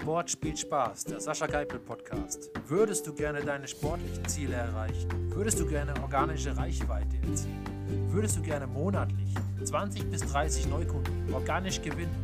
[0.00, 2.50] Sport spielt Spaß, der Sascha Geipel Podcast.
[2.68, 5.08] Würdest du gerne deine sportlichen Ziele erreichen?
[5.34, 7.64] Würdest du gerne organische Reichweite erzielen?
[8.10, 9.34] Würdest du gerne monatlich
[9.64, 12.14] 20 bis 30 Neukunden organisch gewinnen?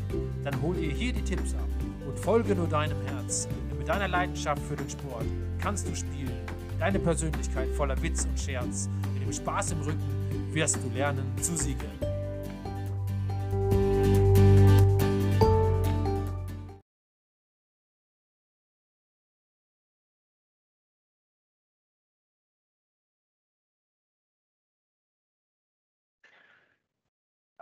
[0.45, 1.69] Dann hol dir hier die Tipps ab
[2.07, 3.49] und folge nur deinem Herz.
[3.69, 5.27] Denn mit deiner Leidenschaft für den Sport
[5.61, 6.47] kannst du spielen.
[6.79, 11.57] Deine Persönlichkeit voller Witz und Scherz, mit dem Spaß im Rücken wirst du lernen zu
[11.57, 12.14] siegen.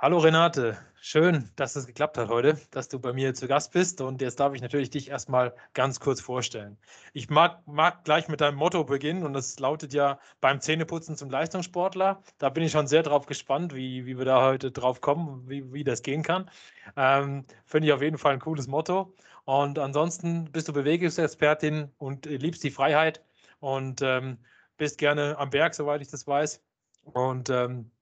[0.02, 4.01] Hallo Renate, schön, dass es geklappt hat heute, dass du bei mir zu Gast bist.
[4.01, 6.77] Und jetzt darf ich natürlich dich erstmal ganz kurz vorstellen.
[7.12, 11.30] Ich mag, mag gleich mit deinem Motto beginnen und das lautet ja beim Zähneputzen zum
[11.30, 12.20] Leistungssportler.
[12.38, 15.73] Da bin ich schon sehr drauf gespannt, wie, wie wir da heute drauf kommen, wie,
[15.73, 16.50] wie das gehen kann.
[16.97, 19.14] Ähm, Finde ich auf jeden Fall ein cooles Motto.
[19.44, 23.22] Und ansonsten bist du Bewegungsexpertin und liebst die Freiheit
[23.61, 24.39] und ähm,
[24.78, 26.61] bist gerne am Berg, soweit ich das weiß.
[27.05, 27.92] Und ähm,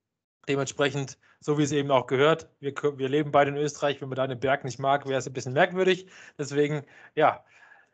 [0.50, 4.00] Dementsprechend, so wie es eben auch gehört, wir, wir leben beide in Österreich.
[4.00, 6.08] Wenn man da den Berg nicht mag, wäre es ein bisschen merkwürdig.
[6.36, 6.82] Deswegen,
[7.14, 7.44] ja,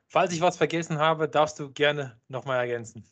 [0.08, 3.04] falls ich was vergessen habe, darfst du gerne nochmal ergänzen.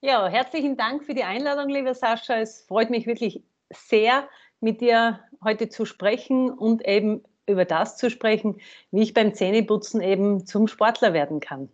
[0.00, 2.38] Ja, herzlichen Dank für die Einladung, lieber Sascha.
[2.38, 4.26] Es freut mich wirklich sehr,
[4.60, 10.00] mit dir heute zu sprechen und eben über das zu sprechen, wie ich beim Zähneputzen
[10.00, 11.68] eben zum Sportler werden kann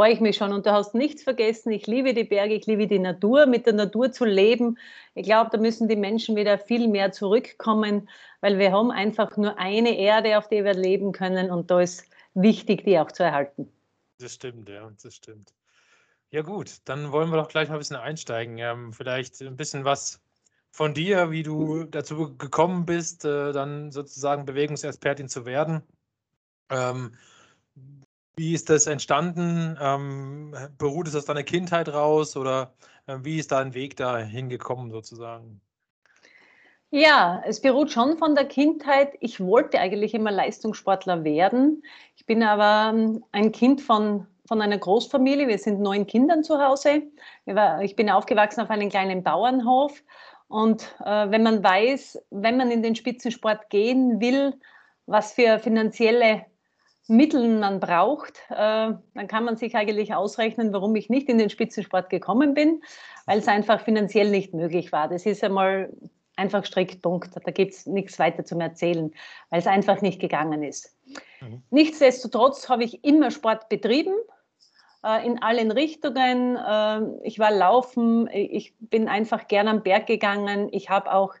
[0.00, 0.54] freue ich mich schon.
[0.54, 1.70] Und du hast nichts vergessen.
[1.72, 4.78] Ich liebe die Berge, ich liebe die Natur, mit der Natur zu leben.
[5.14, 8.08] Ich glaube, da müssen die Menschen wieder viel mehr zurückkommen,
[8.40, 11.50] weil wir haben einfach nur eine Erde, auf der wir leben können.
[11.50, 13.70] Und da ist wichtig, die auch zu erhalten.
[14.16, 15.52] Das stimmt, ja, das stimmt.
[16.30, 18.56] Ja gut, dann wollen wir doch gleich mal ein bisschen einsteigen.
[18.56, 20.22] Ähm, vielleicht ein bisschen was
[20.70, 25.82] von dir, wie du dazu gekommen bist, äh, dann sozusagen Bewegungsexpertin zu werden.
[26.70, 27.12] Ähm,
[28.36, 29.76] wie ist das entstanden?
[29.80, 32.72] Ähm, beruht es aus deiner Kindheit raus oder
[33.06, 35.60] äh, wie ist dein Weg da hingekommen sozusagen?
[36.92, 39.12] Ja, es beruht schon von der Kindheit.
[39.20, 41.84] Ich wollte eigentlich immer Leistungssportler werden.
[42.16, 45.46] Ich bin aber ähm, ein Kind von, von einer Großfamilie.
[45.46, 47.02] Wir sind neun Kindern zu Hause.
[47.82, 50.02] Ich bin aufgewachsen auf einem kleinen Bauernhof.
[50.48, 54.58] Und äh, wenn man weiß, wenn man in den Spitzensport gehen will,
[55.06, 56.46] was für finanzielle
[57.10, 61.50] Mitteln man braucht, äh, dann kann man sich eigentlich ausrechnen, warum ich nicht in den
[61.50, 62.82] Spitzensport gekommen bin,
[63.26, 65.08] weil es einfach finanziell nicht möglich war.
[65.08, 65.92] Das ist einmal
[66.36, 67.32] einfach Strickpunkt.
[67.34, 69.12] Da gibt es nichts weiter zum Erzählen,
[69.50, 70.96] weil es einfach nicht gegangen ist.
[71.40, 71.62] Mhm.
[71.70, 74.14] Nichtsdestotrotz habe ich immer Sport betrieben,
[75.04, 76.56] äh, in allen Richtungen.
[76.56, 80.68] Äh, ich war laufen, ich bin einfach gern am Berg gegangen.
[80.70, 81.34] Ich habe auch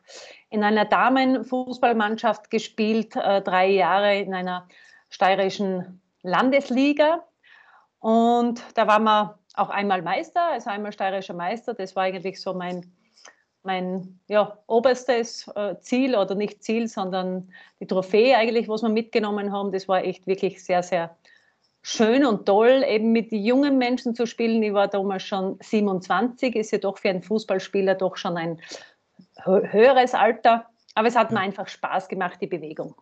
[0.50, 4.66] in einer Damenfußballmannschaft gespielt, drei Jahre in einer
[5.10, 7.24] steirischen Landesliga.
[7.98, 11.74] Und da waren wir auch einmal Meister, also einmal steirischer Meister.
[11.74, 12.90] Das war eigentlich so mein,
[13.62, 19.52] mein ja, oberstes äh, Ziel oder nicht Ziel, sondern die Trophäe eigentlich, was wir mitgenommen
[19.52, 19.72] haben.
[19.72, 21.16] Das war echt wirklich sehr, sehr
[21.82, 24.62] schön und toll, eben mit jungen Menschen zu spielen.
[24.62, 28.60] Ich war damals schon 27, ist ja doch für einen Fußballspieler doch schon ein
[29.42, 30.66] höheres Alter.
[30.94, 32.94] Aber es hat mir einfach Spaß gemacht, die Bewegung.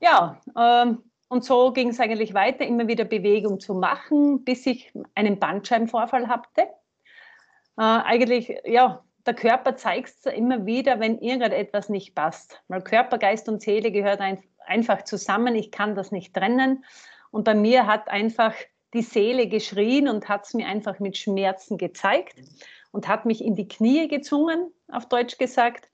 [0.00, 1.02] Ja, ähm,
[1.34, 6.28] und so ging es eigentlich weiter, immer wieder Bewegung zu machen, bis ich einen Bandscheibenvorfall
[6.28, 6.62] hatte.
[7.76, 12.62] Äh, eigentlich, ja, der Körper zeigt es immer wieder, wenn irgendetwas nicht passt.
[12.68, 15.56] Weil Körper, Geist und Seele gehört ein, einfach zusammen.
[15.56, 16.84] Ich kann das nicht trennen.
[17.32, 18.54] Und bei mir hat einfach
[18.92, 22.36] die Seele geschrien und hat es mir einfach mit Schmerzen gezeigt
[22.92, 25.88] und hat mich in die Knie gezwungen, auf Deutsch gesagt.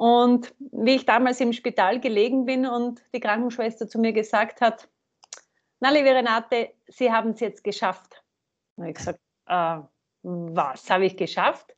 [0.00, 4.88] Und wie ich damals im Spital gelegen bin und die Krankenschwester zu mir gesagt hat,
[5.78, 8.24] na liebe Renate, Sie haben es jetzt geschafft.
[8.76, 9.80] Und ich gesagt, äh,
[10.22, 11.76] was habe ich geschafft?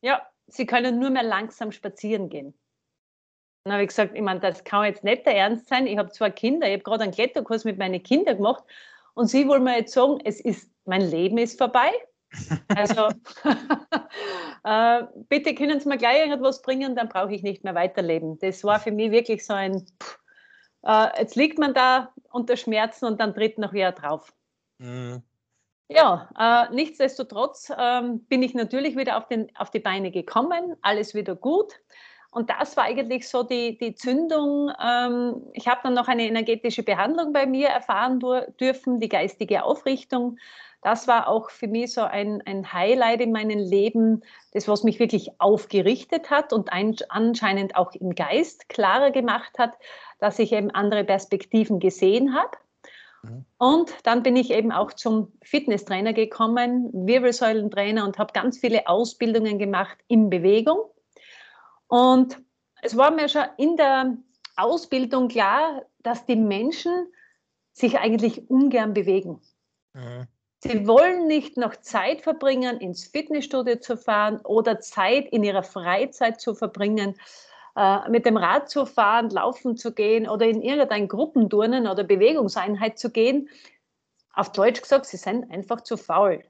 [0.00, 2.58] Ja, Sie können nur mehr langsam spazieren gehen.
[3.64, 5.86] Dann habe ich gesagt, ich meine, das kann jetzt nicht der Ernst sein.
[5.86, 8.64] Ich habe zwei Kinder, ich habe gerade einen Kletterkurs mit meinen Kindern gemacht
[9.12, 11.90] und Sie wollen mir jetzt sagen, es ist, mein Leben ist vorbei.
[12.74, 13.08] Also
[14.64, 18.38] äh, bitte können Sie mir gleich irgendwas bringen, dann brauche ich nicht mehr weiterleben.
[18.38, 20.18] Das war für mich wirklich so ein, pff,
[20.84, 24.32] äh, jetzt liegt man da unter Schmerzen und dann tritt noch wer drauf.
[24.78, 25.22] Mhm.
[25.90, 31.14] Ja, äh, nichtsdestotrotz ähm, bin ich natürlich wieder auf, den, auf die Beine gekommen, alles
[31.14, 31.72] wieder gut.
[32.30, 34.70] Und das war eigentlich so die, die Zündung.
[34.82, 38.20] Ähm, ich habe dann noch eine energetische Behandlung bei mir erfahren
[38.60, 40.36] dürfen, die geistige Aufrichtung
[40.82, 44.22] das war auch für mich so ein, ein Highlight in meinem Leben,
[44.52, 49.76] das, was mich wirklich aufgerichtet hat und ein, anscheinend auch im Geist klarer gemacht hat,
[50.20, 52.56] dass ich eben andere Perspektiven gesehen habe.
[53.22, 53.44] Mhm.
[53.58, 59.58] Und dann bin ich eben auch zum Fitnesstrainer gekommen, Wirbelsäulentrainer und habe ganz viele Ausbildungen
[59.58, 60.78] gemacht in Bewegung.
[61.88, 62.40] Und
[62.82, 64.16] es war mir schon in der
[64.56, 67.08] Ausbildung klar, dass die Menschen
[67.72, 69.40] sich eigentlich ungern bewegen.
[69.94, 70.28] Mhm.
[70.60, 76.40] Sie wollen nicht noch Zeit verbringen, ins Fitnessstudio zu fahren oder Zeit in ihrer Freizeit
[76.40, 77.14] zu verbringen,
[77.76, 82.98] äh, mit dem Rad zu fahren, laufen zu gehen oder in irgendein Gruppenturnen oder Bewegungseinheit
[82.98, 83.48] zu gehen.
[84.32, 86.42] Auf Deutsch gesagt, sie sind einfach zu faul.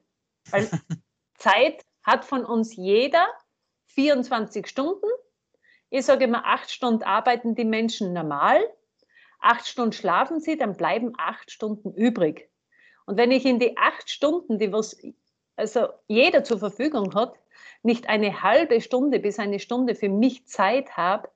[0.50, 0.70] Weil
[1.36, 3.26] Zeit hat von uns jeder
[3.88, 5.06] 24 Stunden.
[5.90, 8.62] Ich sage immer, acht Stunden arbeiten die Menschen normal,
[9.38, 12.48] acht Stunden schlafen sie, dann bleiben acht Stunden übrig.
[13.08, 14.94] Und wenn ich in die acht Stunden, die was
[15.56, 17.32] also jeder zur Verfügung hat,
[17.82, 21.30] nicht eine halbe Stunde bis eine Stunde für mich Zeit habe,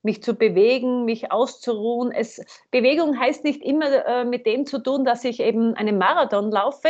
[0.00, 2.10] mich zu bewegen, mich auszuruhen.
[2.10, 6.50] Es, Bewegung heißt nicht immer äh, mit dem zu tun, dass ich eben einen Marathon
[6.50, 6.88] laufe,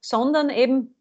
[0.00, 0.96] sondern eben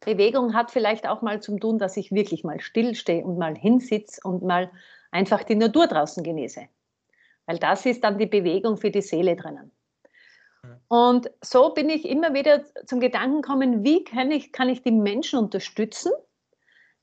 [0.00, 4.20] Bewegung hat vielleicht auch mal zum tun, dass ich wirklich mal stillstehe und mal hinsitze
[4.22, 4.70] und mal
[5.10, 6.68] einfach die Natur draußen genieße.
[7.46, 9.72] Weil das ist dann die Bewegung für die Seele drinnen.
[10.88, 14.92] Und so bin ich immer wieder zum Gedanken gekommen, wie kann ich, kann ich die
[14.92, 16.12] Menschen unterstützen,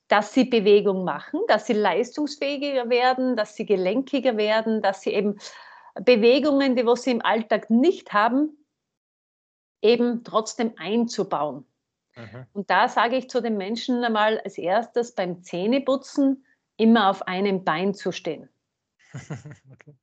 [0.08, 5.38] dass sie Bewegung machen, dass sie leistungsfähiger werden, dass sie gelenkiger werden, dass sie eben
[5.96, 8.58] Bewegungen, die was sie im Alltag nicht haben,
[9.82, 11.66] eben trotzdem einzubauen.
[12.16, 12.46] Mhm.
[12.54, 16.46] Und da sage ich zu den Menschen einmal als erstes beim Zähneputzen
[16.78, 18.50] immer auf einem Bein zu stehen.
[19.14, 19.96] okay.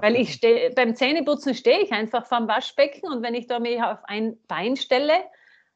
[0.00, 3.82] Weil ich stehe, beim Zähneputzen stehe ich einfach vorm Waschbecken und wenn ich da mich
[3.82, 5.14] auf ein Bein stelle,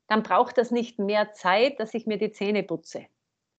[0.09, 3.07] dann braucht das nicht mehr Zeit, dass ich mir die Zähne putze.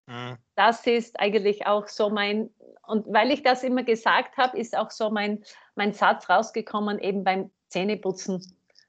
[0.08, 0.38] Mhm.
[0.56, 2.50] Das ist eigentlich auch so mein,
[2.86, 5.44] und weil ich das immer gesagt habe, ist auch so mein,
[5.76, 8.42] mein Satz rausgekommen, eben beim Zähneputzen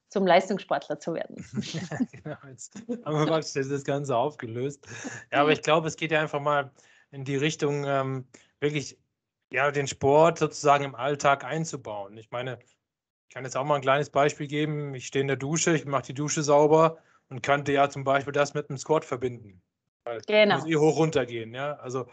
[0.09, 1.45] zum Leistungssportler zu werden.
[1.63, 2.75] ja, genau, jetzt
[3.05, 4.87] haben wir das Ganze aufgelöst.
[5.33, 6.71] Ja, aber ich glaube, es geht ja einfach mal
[7.11, 8.27] in die Richtung, ähm,
[8.61, 8.99] wirklich
[9.53, 12.17] ja, den Sport sozusagen im Alltag einzubauen.
[12.17, 12.59] Ich meine,
[13.29, 14.95] ich kann jetzt auch mal ein kleines Beispiel geben.
[14.95, 16.99] Ich stehe in der Dusche, ich mache die Dusche sauber
[17.29, 19.63] und könnte ja zum Beispiel das mit einem Squat verbinden.
[20.05, 20.57] Weil genau.
[20.57, 21.75] muss eh hoch runter gehen, ja.
[21.75, 22.09] Also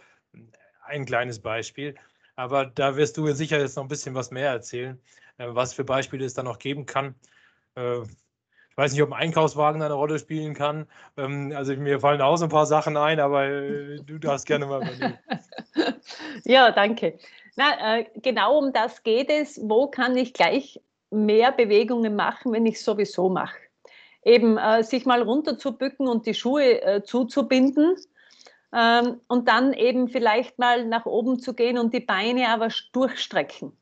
[0.85, 1.95] ein kleines Beispiel.
[2.35, 5.00] Aber da wirst du sicher jetzt noch ein bisschen was mehr erzählen,
[5.38, 7.15] äh, was für Beispiele es da noch geben kann.
[8.73, 10.87] Ich weiß nicht, ob ein Einkaufswagen eine Rolle spielen kann.
[11.15, 14.65] Ähm, also mir fallen auch so ein paar Sachen ein, aber äh, du darfst gerne
[14.65, 15.19] mal übernehmen.
[16.43, 17.19] Ja, danke.
[17.55, 19.59] Na, äh, genau um das geht es.
[19.63, 20.81] Wo kann ich gleich
[21.11, 23.57] mehr Bewegungen machen, wenn ich sowieso mache?
[24.23, 27.95] Eben äh, sich mal runterzubücken und die Schuhe äh, zuzubinden
[28.73, 33.77] ähm, und dann eben vielleicht mal nach oben zu gehen und die Beine aber durchstrecken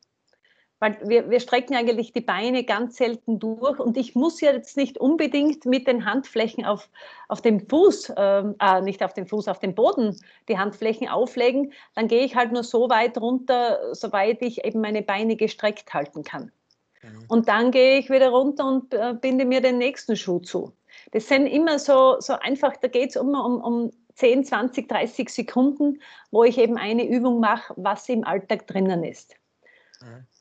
[0.82, 4.76] weil wir, wir strecken eigentlich die Beine ganz selten durch und ich muss ja jetzt
[4.78, 6.90] nicht unbedingt mit den Handflächen auf,
[7.28, 10.20] auf dem Fuß, ähm, äh, nicht auf dem Fuß, auf dem Boden
[10.50, 15.04] die Handflächen auflegen, dann gehe ich halt nur so weit runter, soweit ich eben meine
[15.04, 16.52] Beine gestreckt halten kann.
[17.04, 17.26] Mhm.
[17.28, 20.74] Und dann gehe ich wieder runter und äh, binde mir den nächsten Schuh zu.
[21.12, 25.30] Das sind immer so, so einfach, da geht es immer um, um 10, 20, 30
[25.30, 26.02] Sekunden,
[26.32, 29.36] wo ich eben eine Übung mache, was im Alltag drinnen ist.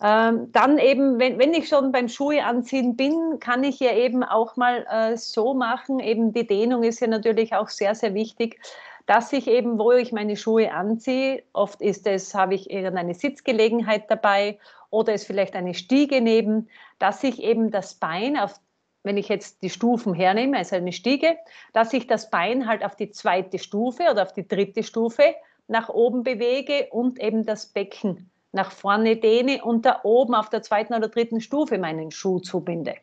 [0.02, 4.24] Ähm, dann eben, wenn, wenn ich schon beim Schuhe anziehen bin, kann ich ja eben
[4.24, 8.60] auch mal äh, so machen, eben die Dehnung ist ja natürlich auch sehr, sehr wichtig,
[9.06, 14.10] dass ich eben, wo ich meine Schuhe anziehe, oft ist es, habe ich irgendeine Sitzgelegenheit
[14.10, 14.58] dabei
[14.90, 18.60] oder ist vielleicht eine Stiege neben, dass ich eben das Bein auf
[19.02, 21.38] wenn ich jetzt die Stufen hernehme, also eine Stiege,
[21.72, 25.34] dass ich das Bein halt auf die zweite Stufe oder auf die dritte Stufe
[25.68, 30.62] nach oben bewege und eben das Becken nach vorne dehne und da oben auf der
[30.62, 32.96] zweiten oder dritten Stufe meinen Schuh zubinde.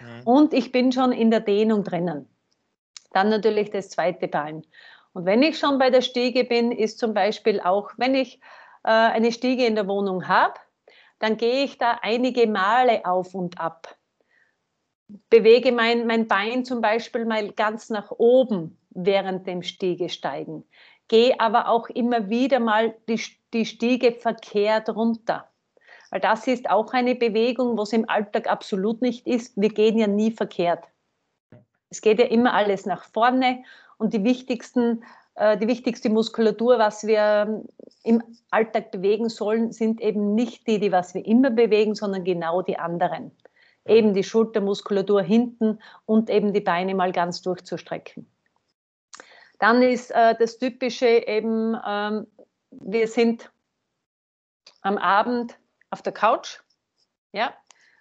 [0.00, 0.22] Mhm.
[0.24, 2.28] Und ich bin schon in der Dehnung drinnen.
[3.12, 4.66] Dann natürlich das zweite Bein.
[5.12, 8.40] Und wenn ich schon bei der Stiege bin, ist zum Beispiel auch, wenn ich
[8.84, 10.54] äh, eine Stiege in der Wohnung habe,
[11.18, 13.96] dann gehe ich da einige Male auf und ab.
[15.28, 20.64] Bewege mein, mein Bein zum Beispiel mal ganz nach oben während dem Stiegesteigen
[21.12, 23.20] gehe aber auch immer wieder mal die,
[23.52, 25.46] die Stiege verkehrt runter.
[26.10, 29.52] Weil das ist auch eine Bewegung, was im Alltag absolut nicht ist.
[29.60, 30.84] Wir gehen ja nie verkehrt.
[31.90, 33.62] Es geht ja immer alles nach vorne
[33.98, 35.04] und die wichtigsten
[35.34, 37.62] äh, die wichtigste Muskulatur, was wir
[38.04, 42.62] im Alltag bewegen sollen, sind eben nicht die, die was wir immer bewegen, sondern genau
[42.62, 43.32] die anderen.
[43.84, 48.26] Eben die Schultermuskulatur hinten und eben die Beine mal ganz durchzustrecken.
[49.62, 52.26] Dann ist äh, das Typische eben, ähm,
[52.72, 53.52] wir sind
[54.80, 55.56] am Abend
[55.90, 56.58] auf der Couch,
[57.30, 57.54] ja,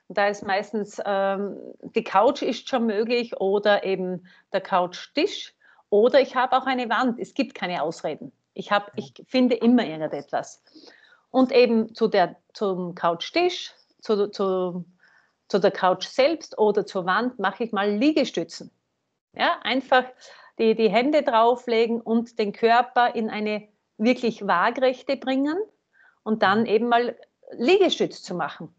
[0.08, 5.54] Da ist meistens ähm, die Couch ist schon möglich oder eben der Couchtisch
[5.92, 7.20] oder ich habe auch eine Wand.
[7.20, 8.32] Es gibt keine Ausreden.
[8.56, 10.64] Ich, hab, ich finde immer irgendetwas.
[11.30, 14.84] Und eben zu der, zum Couchtisch, zu, zu,
[15.48, 18.72] zu der Couch selbst oder zur Wand mache ich mal Liegestützen.
[19.34, 20.06] Ja, einfach
[20.62, 25.58] die, die Hände drauflegen und den Körper in eine wirklich waagrechte bringen
[26.24, 27.18] und dann eben mal
[27.52, 28.74] Liegestütz zu machen.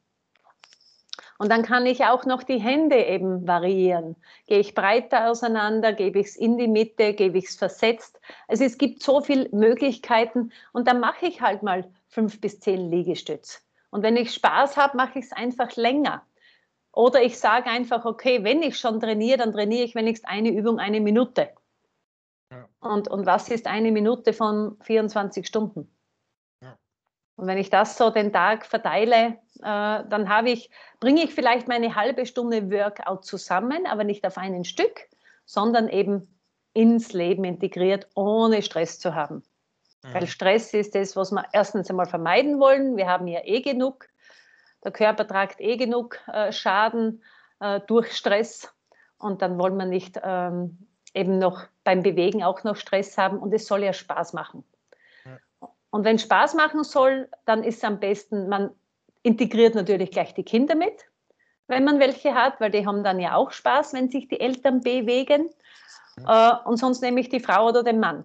[1.39, 4.15] Und dann kann ich auch noch die Hände eben variieren.
[4.47, 8.21] Gehe ich breiter auseinander, gebe ich es in die Mitte, gebe ich es versetzt.
[8.47, 12.93] Also es gibt so viele Möglichkeiten und dann mache ich halt mal fünf bis zehn
[12.93, 13.67] Liegestütz.
[13.91, 16.25] Und wenn ich Spaß habe, mache ich es einfach länger.
[16.93, 20.79] Oder ich sage einfach, okay, wenn ich schon trainiere, dann trainiere ich wenigstens eine Übung
[20.79, 21.51] eine Minute.
[22.53, 22.69] Ja.
[22.81, 25.93] Und, und was ist eine Minute von 24 Stunden?
[27.37, 31.67] Und wenn ich das so den Tag verteile, äh, dann habe ich, bringe ich vielleicht
[31.67, 35.09] meine halbe Stunde Workout zusammen, aber nicht auf einen Stück,
[35.45, 36.39] sondern eben
[36.75, 39.43] ins Leben integriert, ohne Stress zu haben.
[40.03, 40.15] Mhm.
[40.15, 42.97] Weil Stress ist das, was wir erstens einmal vermeiden wollen.
[42.97, 44.09] Wir haben ja eh genug.
[44.85, 47.23] Der Körper tragt eh genug äh, Schaden
[47.61, 48.73] äh, durch Stress.
[49.19, 53.39] Und dann wollen wir nicht ähm, eben noch beim Bewegen auch noch Stress haben.
[53.39, 54.65] Und es soll ja Spaß machen.
[55.91, 58.71] Und wenn Spaß machen soll, dann ist es am besten, man
[59.23, 61.05] integriert natürlich gleich die Kinder mit,
[61.69, 64.81] wenn man welche hat, weil die haben dann ja auch Spaß, wenn sich die Eltern
[64.81, 65.51] bewegen.
[66.19, 66.63] Ja.
[66.65, 68.25] Äh, und sonst nehme ich die Frau oder den Mann.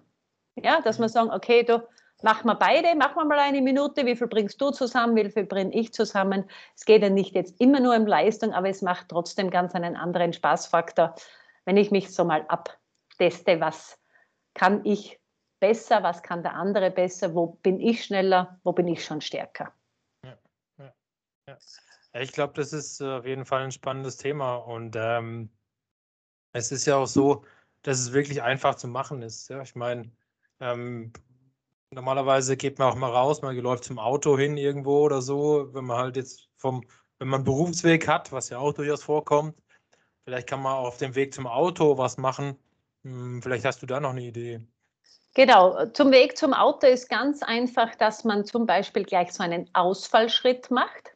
[0.56, 1.86] Ja, dass wir sagen, okay, du,
[2.22, 5.44] machen wir beide, machen wir mal eine Minute, wie viel bringst du zusammen, wie viel
[5.44, 6.44] bringe ich zusammen.
[6.74, 9.96] Es geht ja nicht jetzt immer nur um Leistung, aber es macht trotzdem ganz einen
[9.96, 11.14] anderen Spaßfaktor,
[11.68, 14.00] wenn ich mich so mal abteste, was
[14.54, 15.20] kann ich
[15.60, 19.74] besser, was kann der andere besser, wo bin ich schneller, wo bin ich schon stärker.
[20.24, 20.38] Ja,
[20.78, 20.94] ja,
[21.46, 21.58] ja.
[22.22, 25.50] Ich glaube, das ist auf jeden Fall ein spannendes Thema und ähm,
[26.52, 27.44] es ist ja auch so,
[27.82, 29.50] dass es wirklich einfach zu machen ist.
[29.50, 29.60] Ja?
[29.60, 30.10] Ich meine,
[30.60, 31.12] ähm,
[31.90, 35.84] normalerweise geht man auch mal raus, man läuft zum Auto hin irgendwo oder so, wenn
[35.84, 36.82] man halt jetzt vom,
[37.18, 39.54] wenn man einen Berufsweg hat, was ja auch durchaus vorkommt,
[40.28, 42.58] vielleicht kann man auf dem Weg zum Auto was machen.
[43.02, 44.60] Hm, vielleicht hast du da noch eine Idee.
[45.34, 49.70] Genau, zum Weg zum Auto ist ganz einfach, dass man zum Beispiel gleich so einen
[49.72, 51.14] Ausfallschritt macht.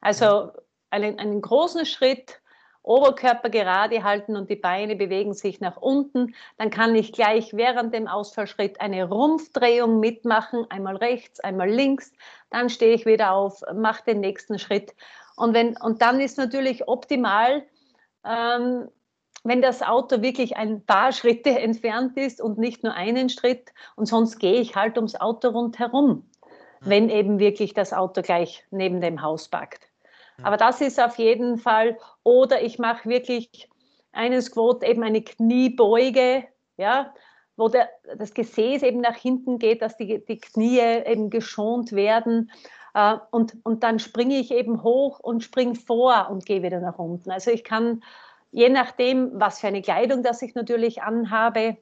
[0.00, 0.50] Also
[0.88, 2.40] einen, einen großen Schritt,
[2.82, 6.34] Oberkörper gerade halten und die Beine bewegen sich nach unten.
[6.56, 12.12] Dann kann ich gleich während dem Ausfallschritt eine Rumpfdrehung mitmachen, einmal rechts, einmal links.
[12.50, 14.94] Dann stehe ich wieder auf, mache den nächsten Schritt.
[15.36, 17.64] Und, wenn, und dann ist natürlich optimal,
[18.24, 18.88] ähm,
[19.44, 24.06] wenn das Auto wirklich ein paar Schritte entfernt ist und nicht nur einen Schritt und
[24.06, 26.28] sonst gehe ich halt ums Auto rundherum,
[26.80, 29.88] wenn eben wirklich das Auto gleich neben dem Haus parkt.
[30.42, 33.68] Aber das ist auf jeden Fall, oder ich mache wirklich
[34.12, 36.44] einen Squat, eben eine Kniebeuge,
[36.76, 37.14] ja,
[37.56, 42.50] wo der, das Gesäß eben nach hinten geht, dass die, die Knie eben geschont werden.
[42.94, 46.98] Äh, und, und dann springe ich eben hoch und springe vor und gehe wieder nach
[46.98, 47.30] unten.
[47.30, 48.02] Also ich kann
[48.52, 51.78] je nachdem, was für eine Kleidung das ich natürlich anhabe.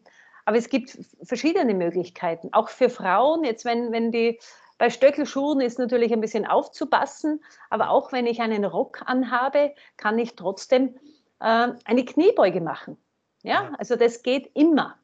[0.47, 3.45] Aber es gibt verschiedene Möglichkeiten, auch für Frauen.
[3.45, 4.39] Jetzt, wenn, wenn die
[4.79, 10.19] bei Stöckelschuhen ist natürlich ein bisschen aufzupassen, aber auch wenn ich einen Rock anhabe, kann
[10.19, 10.95] ich trotzdem
[11.41, 12.97] äh, eine Kniebeuge machen.
[13.43, 13.65] Ja?
[13.65, 14.97] ja, also das geht immer.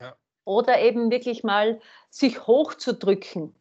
[0.00, 0.16] Ja.
[0.44, 3.54] Oder eben wirklich mal sich hochzudrücken,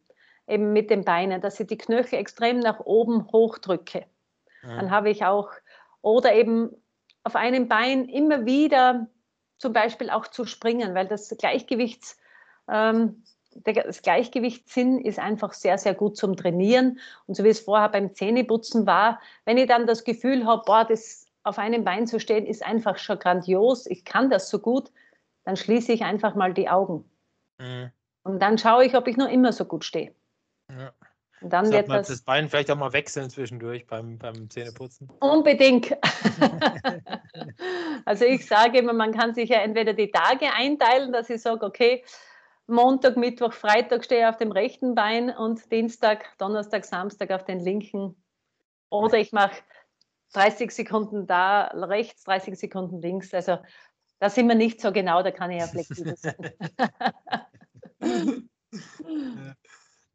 [0.47, 4.05] eben mit den Beinen, dass ich die Knöchel extrem nach oben hochdrücke.
[4.63, 4.75] Ja.
[4.75, 5.49] Dann habe ich auch,
[6.01, 6.71] oder eben
[7.23, 9.07] auf einem Bein immer wieder
[9.57, 12.17] zum Beispiel auch zu springen, weil das Gleichgewichts,
[12.69, 13.23] ähm,
[13.63, 16.99] das Gleichgewichtssinn ist einfach sehr, sehr gut zum Trainieren.
[17.25, 20.85] Und so wie es vorher beim Zähneputzen war, wenn ich dann das Gefühl habe, boah,
[20.85, 24.91] das auf einem Bein zu stehen, ist einfach schon grandios, ich kann das so gut,
[25.45, 27.09] dann schließe ich einfach mal die Augen.
[27.59, 27.91] Mhm.
[28.23, 30.13] Und dann schaue ich, ob ich noch immer so gut stehe.
[30.71, 30.93] Ja.
[31.41, 35.09] Und dann wird das, das Bein vielleicht auch mal wechseln zwischendurch beim, beim Zähneputzen.
[35.19, 35.91] Unbedingt.
[38.05, 41.65] also ich sage immer, man kann sich ja entweder die Tage einteilen, dass ich sage,
[41.65, 42.03] okay,
[42.67, 47.59] Montag, Mittwoch, Freitag stehe ich auf dem rechten Bein und Dienstag, Donnerstag, Samstag auf den
[47.59, 48.15] linken.
[48.89, 49.61] Oder ich mache
[50.33, 53.33] 30 Sekunden da rechts, 30 Sekunden links.
[53.33, 53.59] Also
[54.19, 56.53] da sind wir nicht so genau, da kann ich ja flexibel sein.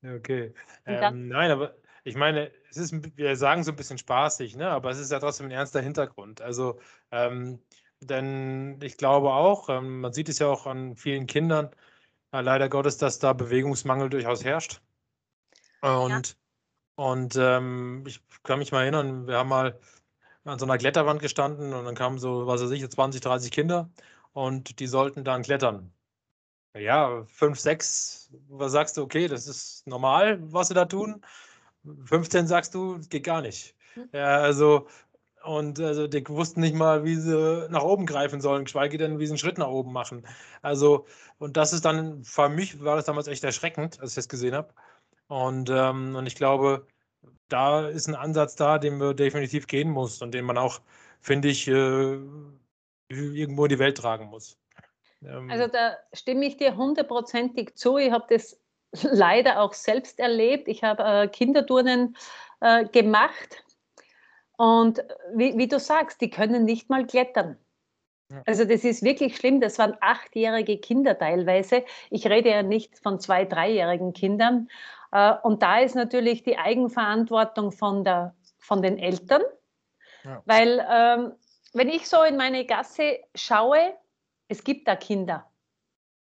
[0.02, 0.54] Okay.
[0.87, 4.69] Ähm, nein, aber ich meine, es ist, wir sagen so ein bisschen spaßig, ne?
[4.69, 6.40] aber es ist ja trotzdem ein ernster Hintergrund.
[6.40, 6.80] Also,
[7.11, 7.61] ähm,
[8.00, 11.71] denn ich glaube auch, ähm, man sieht es ja auch an vielen Kindern,
[12.33, 14.80] äh, leider Gottes, dass da Bewegungsmangel durchaus herrscht.
[15.83, 16.35] Und, ja.
[16.95, 19.78] Und ähm, ich kann mich mal erinnern, wir haben mal
[20.45, 23.90] an so einer Kletterwand gestanden und dann kamen so, was weiß ich, 20, 30 Kinder
[24.33, 25.92] und die sollten dann klettern.
[26.74, 31.20] Ja, fünf, sechs, was sagst du, okay, das ist normal, was sie da tun.
[32.04, 33.74] 15 sagst du, geht gar nicht.
[33.94, 34.08] Hm.
[34.12, 34.86] Ja, also,
[35.44, 39.26] und also die wussten nicht mal, wie sie nach oben greifen sollen, geschweige denn, wie
[39.26, 40.26] sie einen Schritt nach oben machen.
[40.62, 41.06] Also,
[41.38, 44.54] und das ist dann, für mich war das damals echt erschreckend, als ich das gesehen
[44.54, 44.74] habe.
[45.28, 46.86] Und, ähm, und ich glaube,
[47.48, 50.80] da ist ein Ansatz da, den man definitiv gehen muss und den man auch,
[51.20, 52.18] finde ich, äh,
[53.08, 54.58] irgendwo in die Welt tragen muss.
[55.24, 57.98] Ähm, also da stimme ich dir hundertprozentig zu.
[57.98, 58.60] Ich habe das
[59.02, 60.68] leider auch selbst erlebt.
[60.68, 62.16] Ich habe äh, Kinderturnen
[62.60, 63.64] äh, gemacht
[64.56, 65.02] und
[65.34, 67.56] wie, wie, du sagst, die können nicht mal klettern.
[68.46, 69.60] Also das ist wirklich schlimm.
[69.60, 71.84] Das waren achtjährige Kinder teilweise.
[72.10, 74.68] Ich rede ja nicht von zwei, dreijährigen Kindern.
[75.12, 79.42] Äh, und da ist natürlich die Eigenverantwortung von, der, von den Eltern,
[80.24, 80.42] ja.
[80.44, 81.32] weil ähm,
[81.72, 83.94] wenn ich so in meine Gasse schaue,
[84.50, 85.49] es gibt da Kinder.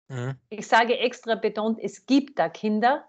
[0.10, 0.36] Mhm.
[0.50, 3.06] Ich sage extra betont, es gibt da Kinder,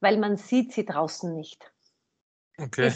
[0.00, 1.70] weil man sieht sie draußen nicht.
[2.60, 2.92] Okay.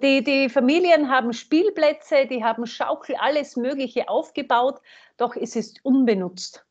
[0.00, 4.80] Die, die, Familien haben Spielplätze, die haben Schaukel, alles Mögliche aufgebaut,
[5.16, 6.64] doch es ist unbenutzt.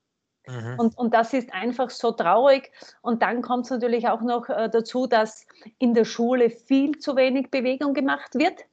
[0.47, 0.79] Mhm.
[0.79, 2.71] Und, und das ist einfach so traurig.
[3.01, 5.45] Und dann kommt es natürlich auch noch äh, dazu, dass
[5.77, 8.63] in der Schule viel zu wenig Bewegung gemacht wird,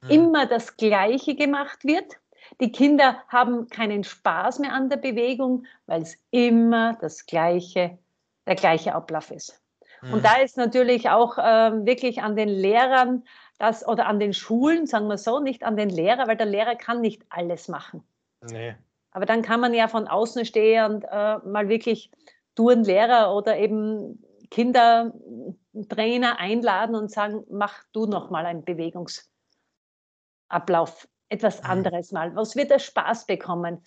[0.00, 0.10] mhm.
[0.10, 2.16] immer das Gleiche gemacht wird.
[2.60, 7.98] Die Kinder haben keinen Spaß mehr an der Bewegung, weil es immer das gleiche,
[8.46, 9.60] der gleiche Ablauf ist.
[10.02, 10.14] Mhm.
[10.14, 13.24] Und da ist natürlich auch äh, wirklich an den Lehrern
[13.58, 16.74] das, oder an den Schulen, sagen wir so, nicht an den Lehrer, weil der Lehrer
[16.74, 18.02] kann nicht alles machen.
[18.50, 18.74] Nee.
[19.12, 22.10] Aber dann kann man ja von außen stehen und äh, mal wirklich
[22.54, 31.70] Tourenlehrer oder eben Kindertrainer einladen und sagen, mach du noch mal einen Bewegungsablauf etwas mhm.
[31.70, 32.34] anderes mal.
[32.36, 33.82] Was wird er Spaß bekommen?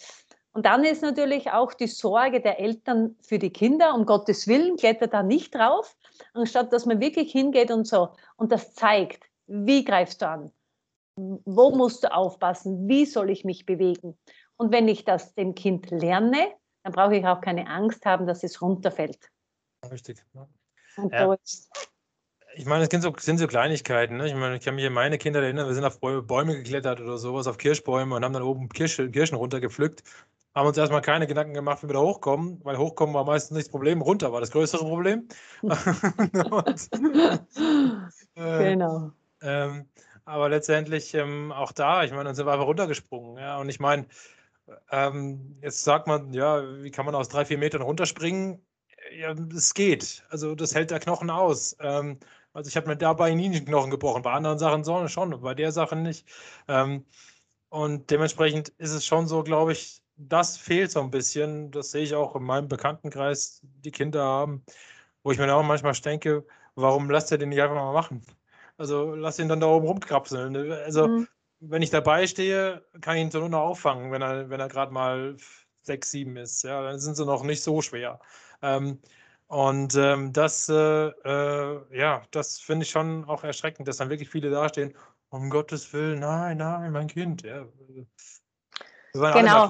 [0.54, 4.78] Und dann ist natürlich auch die Sorge der Eltern für die Kinder, um Gottes Willen,
[4.78, 5.96] klettert da nicht drauf,
[6.34, 10.52] anstatt dass man wirklich hingeht und so und das zeigt, wie greifst du an?
[11.16, 12.88] Wo musst du aufpassen?
[12.88, 14.18] Wie soll ich mich bewegen?
[14.58, 16.54] Und wenn ich das dem Kind lerne,
[16.84, 19.32] dann brauche ich auch keine Angst haben, dass es runterfällt.
[19.90, 20.24] Richtig.
[20.34, 20.48] Ja.
[22.56, 24.18] Ich meine, es sind so, sind so Kleinigkeiten.
[24.18, 24.28] Ne?
[24.28, 27.18] Ich meine, ich kann mich an meine Kinder erinnern, wir sind auf Bäume geklettert oder
[27.18, 30.04] sowas, auf Kirschbäume und haben dann oben Kirsch, Kirschen runtergepflückt.
[30.54, 33.68] Haben uns erstmal keine Gedanken gemacht, wie wir da hochkommen, weil hochkommen war meistens nicht
[33.68, 35.28] das Problem, runter war das größere Problem.
[35.62, 36.90] und,
[38.36, 39.12] äh, genau.
[39.42, 39.88] Ähm,
[40.26, 43.38] aber letztendlich ähm, auch da, ich meine, dann sind wir einfach runtergesprungen.
[43.38, 43.58] Ja?
[43.58, 44.06] Und ich meine,
[44.92, 48.62] ähm, jetzt sagt man, ja, wie kann man aus drei, vier Metern runterspringen?
[49.18, 50.24] Ja, es geht.
[50.30, 51.76] Also das hält der Knochen aus.
[51.80, 52.20] Ähm,
[52.54, 55.72] also ich habe mir dabei nie einen Knochen gebrochen, bei anderen Sachen schon, bei der
[55.72, 56.28] Sache nicht.
[56.68, 57.06] Ähm,
[57.70, 61.72] und dementsprechend ist es schon so, glaube ich, das fehlt so ein bisschen.
[61.72, 64.64] Das sehe ich auch in meinem Bekanntenkreis, die Kinder haben,
[65.24, 68.22] wo ich mir auch manchmal denke, warum lasst ihr den nicht einfach mal machen?
[68.78, 70.72] Also lass ihn dann da oben rumkrapseln.
[70.72, 71.28] Also mhm.
[71.60, 74.68] wenn ich dabei stehe, kann ich ihn so nur noch auffangen, wenn er, wenn er
[74.68, 75.36] gerade mal
[75.82, 76.64] sechs, sieben ist.
[76.64, 78.20] Ja, dann sind sie noch nicht so schwer.
[78.62, 79.00] Ähm,
[79.48, 84.30] und ähm, das, äh, äh, ja, das finde ich schon auch erschreckend, dass dann wirklich
[84.30, 84.94] viele dastehen,
[85.30, 87.44] um Gottes Willen, nein, nein, mein Kind.
[87.44, 87.66] Ja.
[89.14, 89.70] genau.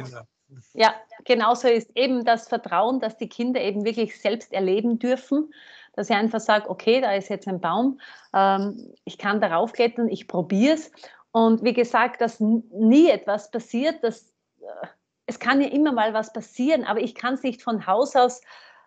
[0.73, 0.93] Ja,
[1.25, 5.51] genauso ist eben das Vertrauen, dass die Kinder eben wirklich selbst erleben dürfen,
[5.93, 7.99] dass ich einfach sage, okay, da ist jetzt ein Baum,
[8.33, 10.91] ähm, ich kann darauf klettern, ich probiere es.
[11.31, 14.87] Und wie gesagt, dass nie etwas passiert, dass, äh,
[15.25, 18.41] es kann ja immer mal was passieren, aber ich kann es nicht von Haus aus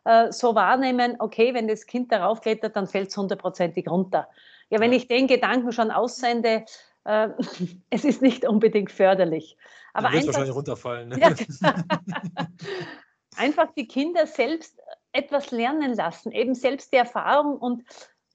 [0.06, 4.28] äh, so wahrnehmen, okay, wenn das Kind darauf klettert, dann fällt es hundertprozentig runter.
[4.70, 6.64] Ja, wenn ich den Gedanken schon aussende,
[7.04, 7.28] äh,
[7.90, 9.56] es ist nicht unbedingt förderlich.
[9.92, 11.08] Aber wirst wahrscheinlich runterfallen.
[11.08, 11.18] Ne?
[11.18, 11.34] Ja,
[13.36, 14.78] einfach die Kinder selbst
[15.10, 17.58] etwas lernen lassen, eben selbst die Erfahrung.
[17.58, 17.82] Und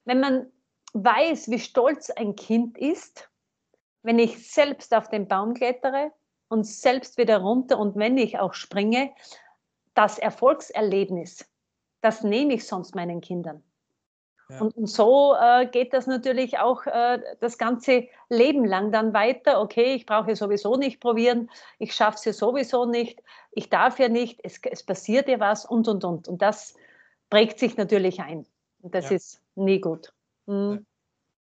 [0.04, 0.46] wenn man
[0.92, 3.30] weiß, wie stolz ein Kind ist,
[4.02, 6.12] wenn ich selbst auf den Baum klettere
[6.48, 9.10] und selbst wieder runter und wenn ich auch springe,
[9.94, 11.46] das Erfolgserlebnis,
[12.02, 13.62] das nehme ich sonst meinen Kindern.
[14.50, 14.60] Ja.
[14.60, 19.60] Und, und, so äh, geht das natürlich auch äh, das ganze Leben lang dann weiter.
[19.60, 24.08] Okay, ich brauche sowieso nicht probieren, ich schaffe es ja sowieso nicht, ich darf ja
[24.08, 26.28] nicht, es, es, passiert ja was und, und, und.
[26.28, 26.74] Und das
[27.30, 28.46] prägt sich natürlich ein.
[28.82, 29.16] Und das ja.
[29.16, 30.12] ist nie gut.
[30.46, 30.84] Mhm.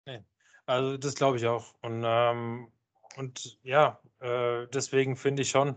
[0.05, 0.23] Nee.
[0.65, 1.73] Also das glaube ich auch.
[1.81, 2.67] Und, ähm,
[3.15, 5.75] und ja, äh, deswegen finde ich schon,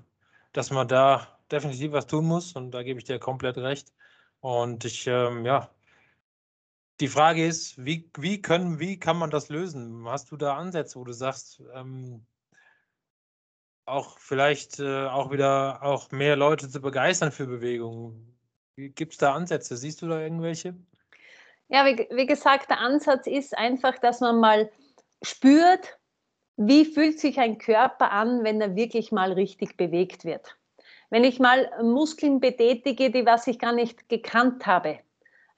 [0.53, 2.53] dass man da definitiv was tun muss.
[2.53, 3.93] Und da gebe ich dir komplett recht.
[4.43, 5.71] Und ich, ähm, ja,
[6.99, 10.05] die Frage ist, wie, wie, können, wie kann man das lösen?
[10.09, 12.27] Hast du da Ansätze, wo du sagst, ähm,
[13.87, 18.37] auch vielleicht äh, auch wieder auch mehr Leute zu begeistern für Bewegungen?
[18.77, 19.77] Gibt es da Ansätze?
[19.77, 20.75] Siehst du da irgendwelche?
[21.69, 24.73] Ja, wie, wie gesagt, der Ansatz ist einfach, dass man mal
[25.23, 26.01] spürt,
[26.57, 30.57] wie fühlt sich ein Körper an, wenn er wirklich mal richtig bewegt wird.
[31.13, 34.99] Wenn ich mal Muskeln betätige, die was ich gar nicht gekannt habe,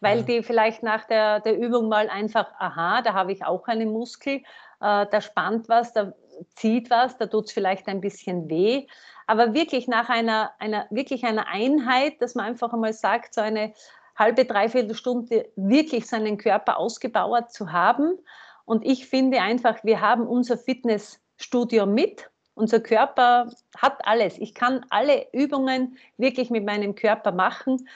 [0.01, 3.93] weil die vielleicht nach der, der Übung mal einfach, aha, da habe ich auch einen
[3.93, 4.43] Muskel, äh,
[4.81, 6.13] da spannt was, da
[6.57, 8.89] zieht was, da tut es vielleicht ein bisschen weh.
[9.29, 13.75] Aber wirklich nach einer, einer, wirklich einer Einheit, dass man einfach einmal sagt, so eine
[14.17, 18.19] halbe, dreiviertel Stunde wirklich seinen Körper ausgebaut zu haben.
[18.65, 22.29] Und ich finde einfach, wir haben unser Fitnessstudio mit.
[22.55, 24.39] Unser Körper hat alles.
[24.39, 27.89] Ich kann alle Übungen wirklich mit meinem Körper machen.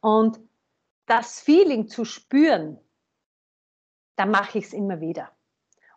[0.00, 0.38] Und
[1.06, 2.78] das Feeling zu spüren,
[4.16, 5.30] da mache ich es immer wieder.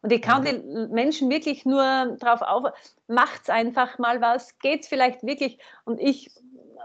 [0.02, 0.46] Und ich kann mhm.
[0.46, 2.74] die Menschen wirklich nur darauf auf,
[3.08, 5.60] macht's einfach mal was, geht's vielleicht wirklich.
[5.86, 6.32] Und ich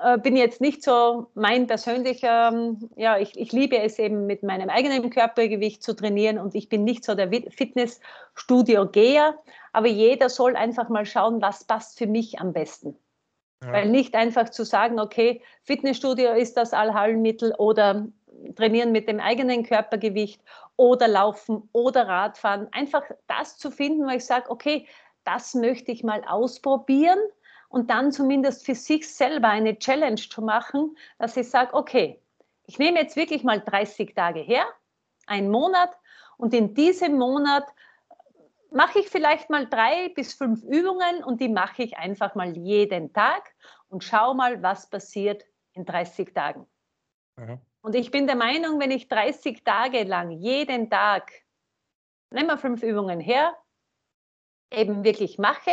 [0.03, 4.43] äh, bin jetzt nicht so mein persönlicher, ähm, ja, ich, ich liebe es eben mit
[4.43, 9.35] meinem eigenen Körpergewicht zu trainieren und ich bin nicht so der Fitnessstudio-Geher,
[9.73, 12.97] aber jeder soll einfach mal schauen, was passt für mich am besten.
[13.63, 13.73] Ja.
[13.73, 18.07] Weil nicht einfach zu sagen, okay, Fitnessstudio ist das Allheilmittel oder
[18.57, 20.43] trainieren mit dem eigenen Körpergewicht
[20.77, 22.69] oder laufen oder Radfahren.
[22.73, 24.87] Einfach das zu finden, wo ich sage, okay,
[25.25, 27.19] das möchte ich mal ausprobieren
[27.69, 32.21] und dann zumindest für sich selber eine Challenge zu machen, dass ich sage, okay,
[32.67, 34.65] ich nehme jetzt wirklich mal 30 Tage her,
[35.27, 35.91] einen Monat
[36.37, 37.65] und in diesem Monat
[38.73, 43.13] mache ich vielleicht mal drei bis fünf Übungen und die mache ich einfach mal jeden
[43.13, 43.55] Tag
[43.89, 46.67] und schau mal, was passiert in 30 Tagen.
[47.37, 47.61] Mhm.
[47.83, 51.33] Und ich bin der Meinung, wenn ich 30 Tage lang jeden Tag,
[52.31, 53.57] nehmen wir fünf Übungen her,
[54.71, 55.73] eben wirklich mache,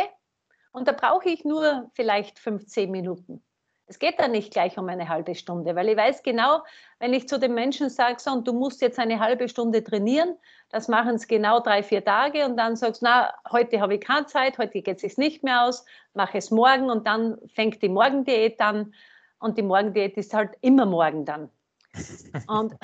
[0.72, 3.44] und da brauche ich nur vielleicht 15 Minuten.
[3.90, 6.62] Es geht dann nicht gleich um eine halbe Stunde, weil ich weiß genau,
[7.00, 10.36] wenn ich zu den Menschen sage, so, und du musst jetzt eine halbe Stunde trainieren,
[10.68, 14.00] das machen es genau drei, vier Tage und dann sagst du, na, heute habe ich
[14.00, 17.88] keine Zeit, heute geht es nicht mehr aus, mache es morgen und dann fängt die
[17.88, 18.94] Morgendiät an
[19.40, 21.50] und die Morgendiät ist halt immer morgen dann.
[22.46, 22.76] und,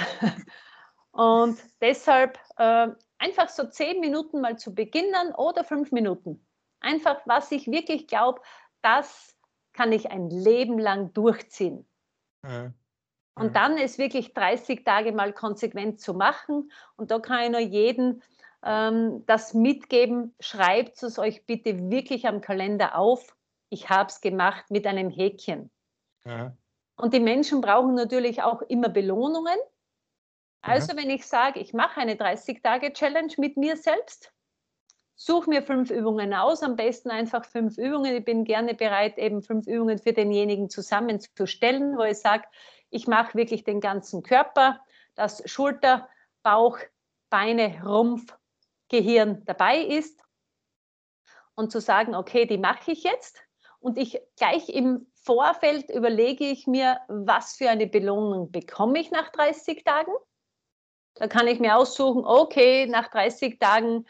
[1.12, 2.88] und deshalb äh,
[3.18, 6.44] einfach so zehn Minuten mal zu beginnen oder fünf Minuten.
[6.80, 8.40] Einfach, was ich wirklich glaube,
[8.82, 9.35] das
[9.76, 11.86] kann ich ein Leben lang durchziehen.
[12.42, 12.74] Mhm.
[13.38, 16.72] Und dann ist wirklich 30 Tage mal konsequent zu machen.
[16.96, 18.22] Und da kann ich nur jeden
[18.64, 20.34] ähm, das mitgeben.
[20.40, 23.36] Schreibt es euch bitte wirklich am Kalender auf.
[23.68, 25.70] Ich habe es gemacht mit einem Häkchen.
[26.24, 26.56] Mhm.
[26.96, 29.58] Und die Menschen brauchen natürlich auch immer Belohnungen.
[30.62, 30.98] Also mhm.
[30.98, 34.32] wenn ich sage, ich mache eine 30-Tage-Challenge mit mir selbst,
[35.16, 38.14] suche mir fünf Übungen aus, am besten einfach fünf Übungen.
[38.14, 42.44] Ich bin gerne bereit, eben fünf Übungen für denjenigen zusammenzustellen, wo ich sage,
[42.90, 44.78] ich mache wirklich den ganzen Körper,
[45.14, 46.08] dass Schulter,
[46.42, 46.78] Bauch,
[47.30, 48.36] Beine, Rumpf,
[48.88, 50.20] Gehirn dabei ist.
[51.54, 53.40] Und zu sagen, okay, die mache ich jetzt.
[53.80, 59.30] Und ich gleich im Vorfeld überlege ich mir, was für eine Belohnung bekomme ich nach
[59.30, 60.12] 30 Tagen.
[61.14, 64.06] Da kann ich mir aussuchen, okay, nach 30 Tagen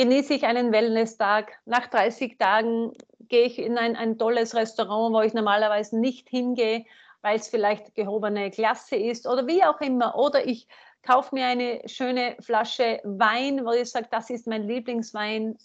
[0.00, 1.52] genieße ich einen Wellness-Tag.
[1.66, 2.94] Nach 30 Tagen
[3.28, 6.86] gehe ich in ein, ein tolles Restaurant, wo ich normalerweise nicht hingehe,
[7.20, 10.16] weil es vielleicht gehobene Klasse ist oder wie auch immer.
[10.16, 10.66] Oder ich
[11.02, 15.58] kaufe mir eine schöne Flasche Wein, wo ich sage, das ist mein Lieblingswein.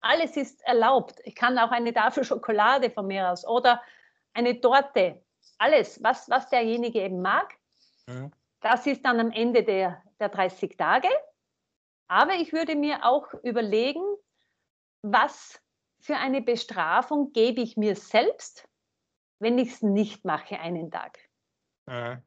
[0.00, 1.20] Alles ist erlaubt.
[1.22, 3.80] Ich kann auch eine Tafel Schokolade von mir aus oder
[4.34, 5.22] eine Torte.
[5.58, 7.54] Alles, was, was derjenige eben mag.
[8.08, 8.32] Mhm.
[8.60, 11.08] Das ist dann am Ende der, der 30 Tage.
[12.08, 14.02] Aber ich würde mir auch überlegen,
[15.02, 15.60] was
[16.00, 18.68] für eine Bestrafung gebe ich mir selbst,
[19.38, 21.18] wenn ich es nicht mache einen Tag.
[21.86, 22.22] Mhm.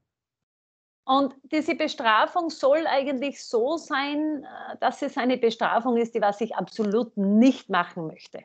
[1.04, 6.40] Und diese Bestrafung soll eigentlich so sein, äh, dass es eine Bestrafung ist, die was
[6.42, 8.44] ich absolut nicht machen möchte.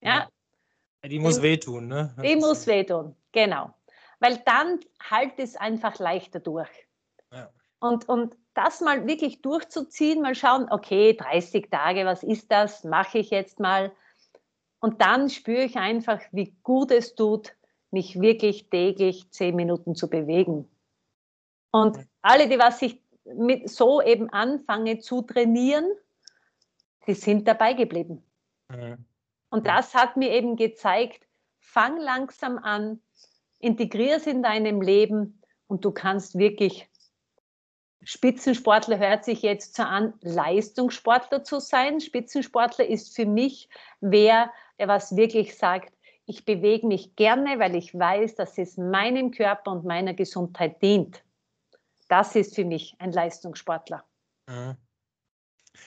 [0.00, 0.28] Ja?
[1.02, 2.16] ja die muss wehtun, ne?
[2.22, 3.74] Die muss wehtun, genau.
[4.18, 6.70] Weil dann halt es einfach leichter durch.
[7.30, 7.50] Ja.
[7.80, 12.84] Und, und das mal wirklich durchzuziehen, mal schauen, okay, 30 Tage, was ist das?
[12.84, 13.92] Mache ich jetzt mal.
[14.80, 17.54] Und dann spüre ich einfach, wie gut es tut,
[17.90, 20.68] mich wirklich täglich zehn Minuten zu bewegen.
[21.70, 25.90] Und alle, die was ich mit so eben anfange zu trainieren,
[27.06, 28.22] die sind dabei geblieben.
[28.68, 29.04] Mhm.
[29.50, 31.26] Und das hat mir eben gezeigt,
[31.60, 33.00] fang langsam an,
[33.58, 36.88] integrier es in deinem Leben und du kannst wirklich
[38.02, 42.00] Spitzensportler hört sich jetzt so an, Leistungssportler zu sein.
[42.00, 43.68] Spitzensportler ist für mich
[44.00, 45.94] wer, der was wirklich sagt,
[46.26, 51.22] ich bewege mich gerne, weil ich weiß, dass es meinem Körper und meiner Gesundheit dient.
[52.08, 54.04] Das ist für mich ein Leistungssportler.
[54.48, 54.76] Mhm.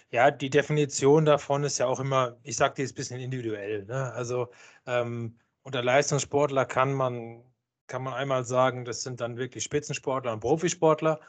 [0.10, 3.86] Ja, die Definition davon ist ja auch immer, ich sage dir, ist ein bisschen individuell.
[3.86, 4.12] Ne?
[4.14, 4.50] Also
[4.86, 7.44] ähm, unter Leistungssportler kann man,
[7.88, 11.20] kann man einmal sagen, das sind dann wirklich Spitzensportler und Profisportler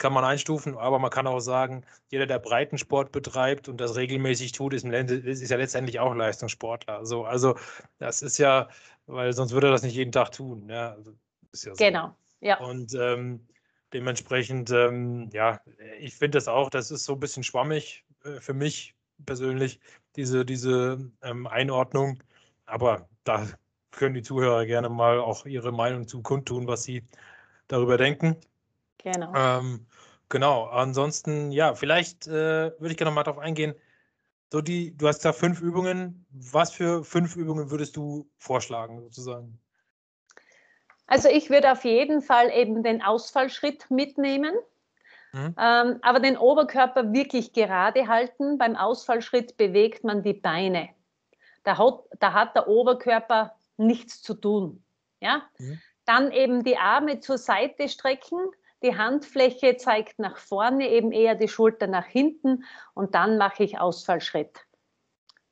[0.00, 4.52] kann man einstufen, aber man kann auch sagen, jeder, der Breitensport betreibt und das regelmäßig
[4.52, 7.04] tut, ist, ist ja letztendlich auch Leistungssportler.
[7.04, 7.56] So, also
[7.98, 8.68] das ist ja,
[9.06, 10.68] weil sonst würde er das nicht jeden Tag tun.
[10.68, 11.16] Ja, also, ja
[11.52, 11.72] so.
[11.76, 12.58] Genau, ja.
[12.60, 13.46] Und ähm,
[13.92, 15.60] dementsprechend, ähm, ja,
[15.98, 18.94] ich finde das auch, das ist so ein bisschen schwammig äh, für mich
[19.26, 19.80] persönlich,
[20.16, 22.22] diese, diese ähm, Einordnung.
[22.64, 23.46] Aber da
[23.90, 27.04] können die Zuhörer gerne mal auch ihre Meinung zu kundtun, was sie
[27.68, 28.36] darüber denken.
[29.02, 29.32] Genau.
[29.34, 29.86] Ähm,
[30.30, 30.64] genau.
[30.64, 33.74] Ansonsten, ja, vielleicht äh, würde ich gerne mal darauf eingehen.
[34.50, 36.26] So die, du hast da fünf Übungen.
[36.30, 39.60] Was für fünf Übungen würdest du vorschlagen, sozusagen?
[41.06, 44.54] Also ich würde auf jeden Fall eben den Ausfallschritt mitnehmen,
[45.32, 45.54] mhm.
[45.58, 48.58] ähm, aber den Oberkörper wirklich gerade halten.
[48.58, 50.88] Beim Ausfallschritt bewegt man die Beine.
[51.64, 54.82] Da hat, da hat der Oberkörper nichts zu tun.
[55.20, 55.42] Ja?
[55.58, 55.80] Mhm.
[56.04, 58.38] Dann eben die Arme zur Seite strecken,
[58.82, 62.64] die Handfläche zeigt nach vorne, eben eher die Schulter nach hinten
[62.94, 64.66] und dann mache ich Ausfallschritt.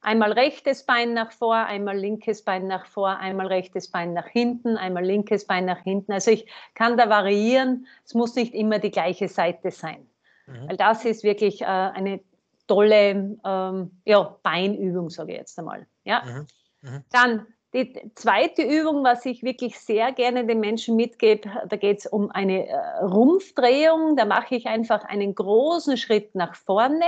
[0.01, 4.77] Einmal rechtes Bein nach vor, einmal linkes Bein nach vor, einmal rechtes Bein nach hinten,
[4.77, 6.13] einmal linkes Bein nach hinten.
[6.13, 7.87] Also ich kann da variieren.
[8.05, 10.09] Es muss nicht immer die gleiche Seite sein.
[10.47, 10.69] Mhm.
[10.69, 12.21] Weil das ist wirklich äh, eine
[12.69, 15.87] tolle ähm, ja, Beinübung, sage ich jetzt einmal.
[16.05, 16.23] Ja?
[16.25, 16.47] Mhm.
[16.83, 17.05] Mhm.
[17.11, 22.07] Dann die zweite Übung, was ich wirklich sehr gerne den Menschen mitgebe, da geht es
[22.07, 24.17] um eine äh, Rumpfdrehung.
[24.17, 27.05] Da mache ich einfach einen großen Schritt nach vorne.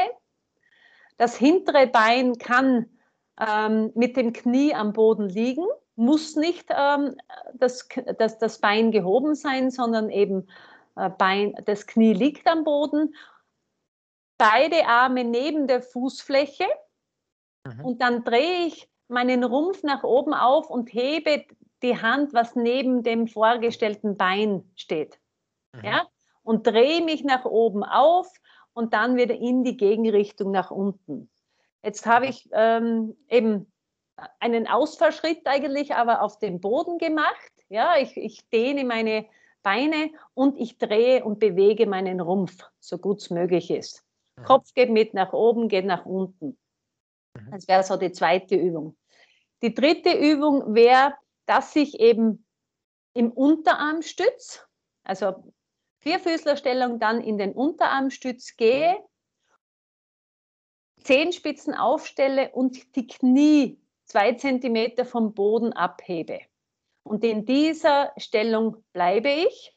[1.17, 2.91] Das hintere Bein kann
[3.41, 5.65] ähm, mit dem Knie am Boden liegen,
[5.97, 7.17] muss nicht ähm,
[7.55, 10.47] das, das, das Bein gehoben sein, sondern eben
[10.97, 13.15] äh, Bein, das Knie liegt am Boden.
[14.37, 16.67] Beide Arme neben der Fußfläche.
[17.67, 17.85] Mhm.
[17.85, 21.45] Und dann drehe ich meinen Rumpf nach oben auf und hebe
[21.83, 25.19] die Hand, was neben dem vorgestellten Bein steht.
[25.75, 25.85] Mhm.
[25.85, 26.07] Ja?
[26.43, 28.29] Und drehe mich nach oben auf
[28.73, 31.31] und dann wieder in die Gegenrichtung nach unten.
[31.83, 33.71] Jetzt habe ich ähm, eben
[34.39, 37.53] einen Ausfallschritt eigentlich, aber auf dem Boden gemacht.
[37.69, 39.27] Ja, ich, ich dehne meine
[39.63, 44.05] Beine und ich drehe und bewege meinen Rumpf, so gut es möglich ist.
[44.37, 44.45] Mhm.
[44.45, 46.59] Kopf geht mit nach oben, geht nach unten.
[47.35, 47.51] Mhm.
[47.51, 48.97] Das wäre so die zweite Übung.
[49.63, 51.15] Die dritte Übung wäre,
[51.47, 52.47] dass ich eben
[53.13, 54.67] im Unterarmstütz,
[55.05, 55.53] also
[55.99, 58.97] Vierfüßlerstellung, dann in den Unterarmstütz gehe,
[61.03, 66.41] Zehenspitzen aufstelle und die Knie zwei Zentimeter vom Boden abhebe.
[67.03, 69.77] Und in dieser Stellung bleibe ich,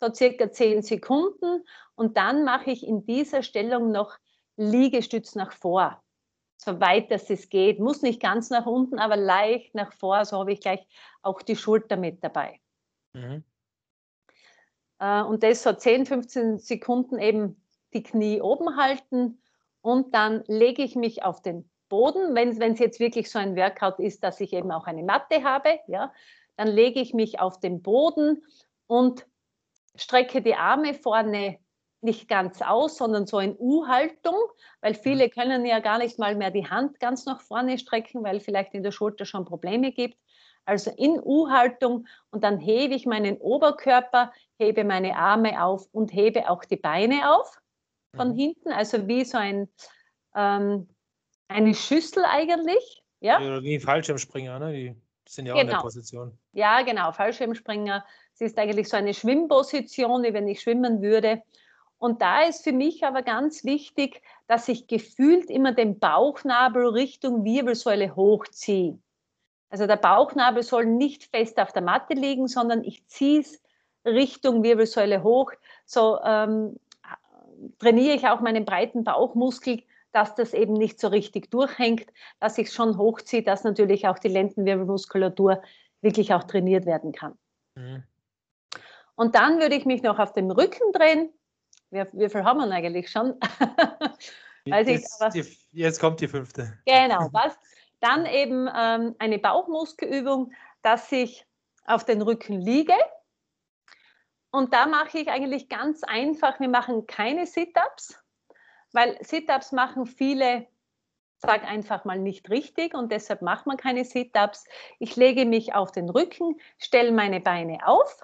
[0.00, 4.18] so circa zehn Sekunden, und dann mache ich in dieser Stellung noch
[4.56, 6.02] Liegestütz nach vor
[6.64, 7.80] so weit dass es geht.
[7.80, 10.24] Muss nicht ganz nach unten, aber leicht nach vor.
[10.24, 10.86] So habe ich gleich
[11.22, 12.60] auch die Schulter mit dabei.
[13.14, 13.44] Mhm.
[14.98, 17.60] Äh, und das so 10, 15 Sekunden eben
[17.92, 19.42] die Knie oben halten
[19.80, 22.34] und dann lege ich mich auf den Boden.
[22.34, 25.80] Wenn es jetzt wirklich so ein Workout ist, dass ich eben auch eine Matte habe,
[25.88, 26.12] ja,
[26.56, 28.44] dann lege ich mich auf den Boden
[28.86, 29.26] und
[29.96, 31.58] strecke die Arme vorne
[32.02, 34.36] nicht ganz aus, sondern so in U-Haltung,
[34.80, 38.40] weil viele können ja gar nicht mal mehr die Hand ganz nach vorne strecken, weil
[38.40, 40.18] vielleicht in der Schulter schon Probleme gibt.
[40.64, 46.48] Also in U-Haltung und dann hebe ich meinen Oberkörper, hebe meine Arme auf und hebe
[46.48, 47.60] auch die Beine auf
[48.14, 48.36] von mhm.
[48.36, 49.68] hinten, also wie so ein,
[50.34, 50.88] ähm,
[51.48, 53.02] eine Schüssel eigentlich.
[53.20, 53.40] Ja?
[53.40, 54.72] Oder wie Fallschirmspringer, ne?
[54.72, 54.94] die
[55.28, 55.60] sind ja auch genau.
[55.60, 55.82] in der genau.
[55.82, 56.38] Position.
[56.52, 58.04] Ja, genau, Fallschirmspringer.
[58.34, 61.42] Es ist eigentlich so eine Schwimmposition, wie wenn ich schwimmen würde.
[62.02, 67.44] Und da ist für mich aber ganz wichtig, dass ich gefühlt immer den Bauchnabel Richtung
[67.44, 68.98] Wirbelsäule hochziehe.
[69.70, 73.62] Also der Bauchnabel soll nicht fest auf der Matte liegen, sondern ich ziehe es
[74.04, 75.52] Richtung Wirbelsäule hoch.
[75.86, 76.74] So ähm,
[77.78, 82.08] trainiere ich auch meinen breiten Bauchmuskel, dass das eben nicht so richtig durchhängt,
[82.40, 85.62] dass ich es schon hochziehe, dass natürlich auch die Lendenwirbelmuskulatur
[86.00, 87.38] wirklich auch trainiert werden kann.
[87.76, 88.02] Mhm.
[89.14, 91.32] Und dann würde ich mich noch auf den Rücken drehen
[91.92, 93.38] wie, wie viel haben wir eigentlich schon?
[94.64, 96.78] jetzt, aber, die, jetzt, kommt die fünfte.
[96.86, 97.56] Genau, was?
[98.00, 100.52] Dann eben ähm, eine Bauchmuskelübung,
[100.82, 101.46] dass ich
[101.84, 102.96] auf den Rücken liege
[104.52, 108.22] und da mache ich eigentlich ganz einfach, wir machen keine Sit-ups,
[108.92, 110.66] weil Sit-ups machen viele,
[111.38, 114.66] sag einfach mal nicht richtig und deshalb macht man keine Sit-ups.
[114.98, 118.14] Ich lege mich auf den Rücken, stelle meine Beine auf,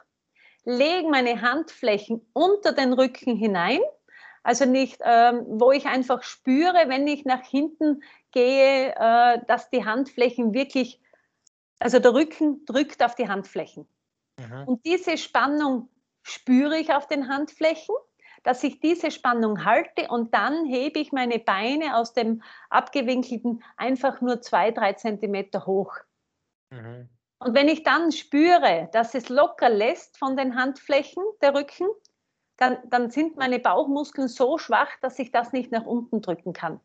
[0.68, 3.80] lege meine Handflächen unter den Rücken hinein,
[4.42, 8.02] also nicht, ähm, wo ich einfach spüre, wenn ich nach hinten
[8.32, 11.00] gehe, äh, dass die Handflächen wirklich,
[11.78, 13.88] also der Rücken drückt auf die Handflächen.
[14.38, 14.64] Mhm.
[14.66, 15.88] Und diese Spannung
[16.22, 17.94] spüre ich auf den Handflächen,
[18.42, 24.20] dass ich diese Spannung halte und dann hebe ich meine Beine aus dem abgewinkelten einfach
[24.20, 25.96] nur zwei, drei Zentimeter hoch.
[26.70, 27.08] Mhm.
[27.40, 31.86] Und wenn ich dann spüre, dass es locker lässt von den Handflächen, der Rücken,
[32.56, 36.80] dann, dann sind meine Bauchmuskeln so schwach, dass ich das nicht nach unten drücken kann.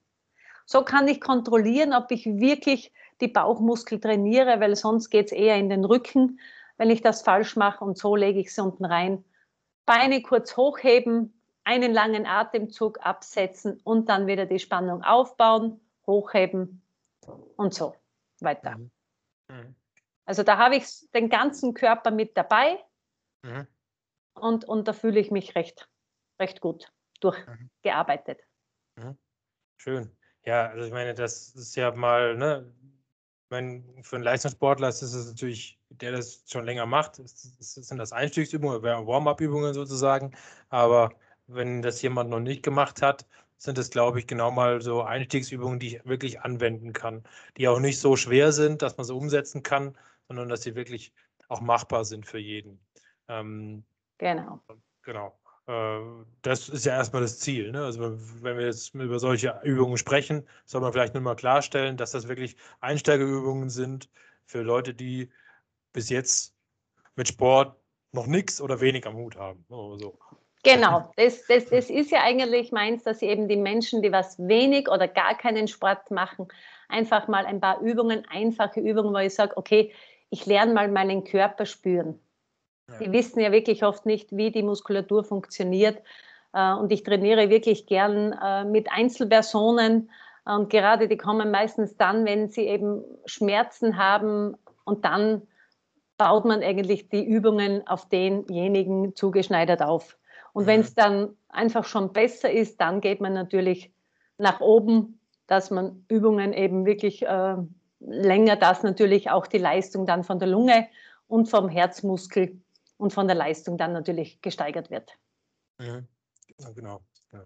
[0.66, 5.58] So kann ich kontrollieren, ob ich wirklich die Bauchmuskel trainiere, weil sonst geht es eher
[5.58, 6.40] in den Rücken,
[6.78, 9.26] wenn ich das falsch mache und so lege ich sie unten rein.
[9.86, 16.82] Beine kurz hochheben, einen langen Atemzug absetzen und dann wieder die Spannung aufbauen, hochheben
[17.56, 17.96] und so
[18.40, 18.78] weiter.
[18.78, 18.92] Mhm.
[19.50, 19.76] Mhm.
[20.26, 22.78] Also da habe ich den ganzen Körper mit dabei
[23.44, 23.68] mhm.
[24.36, 25.90] und, und da fühle ich mich recht,
[26.40, 28.42] recht gut durchgearbeitet.
[28.96, 29.04] Mhm.
[29.04, 29.18] mhm.
[29.78, 30.18] Schön.
[30.46, 32.74] Ja, also ich meine, das ist ja mal, ne,
[33.54, 37.98] meine, für einen Leistungssportler ist es natürlich, der das schon länger macht, ist, ist, sind
[37.98, 40.36] das Einstiegsübungen, Warm-up-Übungen sozusagen.
[40.70, 41.12] Aber
[41.48, 43.26] wenn das jemand noch nicht gemacht hat,
[43.58, 47.24] sind es, glaube ich, genau mal so Einstiegsübungen, die ich wirklich anwenden kann,
[47.58, 51.14] die auch nicht so schwer sind, dass man sie umsetzen kann, sondern dass sie wirklich
[51.50, 52.80] auch machbar sind für jeden.
[53.28, 53.84] Ähm,
[54.18, 54.62] genau.
[55.04, 55.38] Genau.
[55.68, 56.00] Äh,
[56.42, 57.72] das ist ja erstmal das Ziel.
[57.72, 57.84] Ne?
[57.84, 62.12] Also wenn wir jetzt über solche Übungen sprechen, soll man vielleicht nur mal klarstellen, dass
[62.12, 64.10] das wirklich Einsteigerübungen sind
[64.46, 65.30] für Leute, die
[65.94, 66.54] bis jetzt
[67.16, 67.78] mit Sport
[68.12, 69.66] noch nichts oder wenig am Hut haben.
[69.70, 70.18] So.
[70.64, 74.90] Genau, das, das, das ist ja eigentlich meins, dass eben die Menschen, die was wenig
[74.90, 76.48] oder gar keinen Sport machen,
[76.88, 79.92] einfach mal ein paar Übungen, einfache Übungen, wo ich sage, okay,
[80.34, 82.20] ich lerne mal meinen Körper spüren.
[82.90, 82.98] Ja.
[82.98, 86.02] Die wissen ja wirklich oft nicht, wie die Muskulatur funktioniert.
[86.54, 90.10] Äh, und ich trainiere wirklich gern äh, mit Einzelpersonen.
[90.44, 94.58] Und gerade die kommen meistens dann, wenn sie eben Schmerzen haben.
[94.86, 95.44] Und dann
[96.18, 100.18] baut man eigentlich die Übungen auf denjenigen zugeschneidert auf.
[100.52, 103.92] Und wenn es dann einfach schon besser ist, dann geht man natürlich
[104.40, 107.56] nach oben, dass man Übungen eben wirklich äh,
[108.06, 110.88] länger, dass natürlich auch die Leistung dann von der Lunge
[111.28, 112.62] und vom Herzmuskel
[112.98, 115.18] und von der Leistung dann natürlich gesteigert wird.
[115.80, 116.08] Mhm.
[116.60, 117.02] Ja, genau.
[117.32, 117.44] Ja.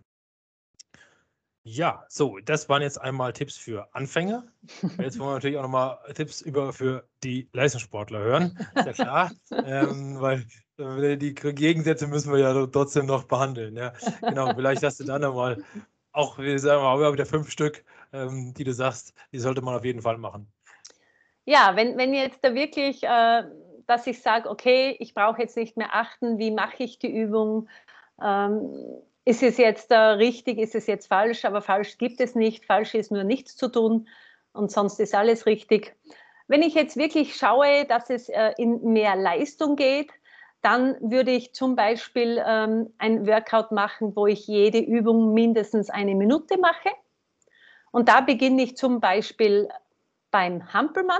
[1.64, 2.06] ja.
[2.10, 4.46] so, das waren jetzt einmal Tipps für Anfänger.
[5.00, 8.60] Jetzt wollen wir natürlich auch nochmal Tipps über für die Leistungssportler hören.
[8.76, 9.32] Ist ja klar,
[9.66, 10.46] ähm, weil
[10.78, 13.78] äh, die Gegensätze müssen wir ja trotzdem noch behandeln.
[13.78, 13.94] Ja.
[14.22, 15.64] Genau, vielleicht hast du dann nochmal
[16.12, 19.86] auch, wir sagen mal, wieder fünf Stück, ähm, die du sagst, die sollte man auf
[19.86, 20.52] jeden Fall machen.
[21.46, 23.44] Ja, wenn, wenn jetzt da wirklich, äh,
[23.86, 27.70] dass ich sage, okay, ich brauche jetzt nicht mehr achten, wie mache ich die Übung,
[28.22, 28.70] ähm,
[29.24, 32.96] ist es jetzt äh, richtig, ist es jetzt falsch, aber falsch gibt es nicht, falsch
[32.96, 34.08] ist nur nichts zu tun
[34.54, 35.96] und sonst ist alles richtig.
[36.48, 40.12] Wenn ich jetzt wirklich schaue, dass es äh, in mehr Leistung geht,
[40.62, 46.16] dann würde ich zum Beispiel ähm, ein Workout machen, wo ich jede Übung mindestens eine
[46.16, 46.90] Minute mache.
[47.98, 49.70] Und da beginne ich zum Beispiel
[50.30, 51.20] beim Hampelmann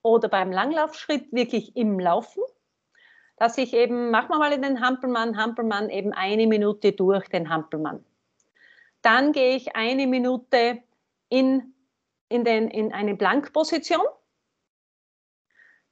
[0.00, 2.40] oder beim Langlaufschritt wirklich im Laufen,
[3.36, 7.50] dass ich eben, machen wir mal in den Hampelmann, Hampelmann eben eine Minute durch den
[7.50, 8.04] Hampelmann.
[9.02, 10.84] Dann gehe ich eine Minute
[11.30, 11.74] in,
[12.28, 14.06] in, den, in eine Blankposition.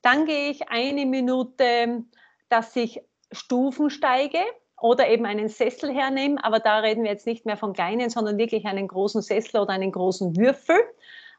[0.03, 2.05] Dann gehe ich eine Minute
[2.49, 4.39] dass ich Stufen steige
[4.83, 8.37] oder eben einen Sessel hernehme, aber da reden wir jetzt nicht mehr von kleinen, sondern
[8.37, 10.77] wirklich einen großen Sessel oder einen großen Würfel.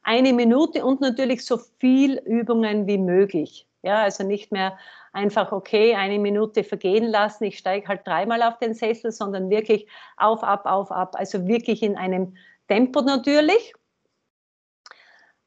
[0.02, 3.68] Eine Minute und natürlich so viel Übungen wie möglich.
[3.82, 4.78] Ja, also nicht mehr
[5.12, 9.88] einfach, okay, eine Minute vergehen lassen, ich steige halt dreimal auf den Sessel, sondern wirklich
[10.18, 11.16] auf, ab, auf, ab.
[11.18, 12.36] Also wirklich in einem
[12.70, 13.74] Tempo natürlich.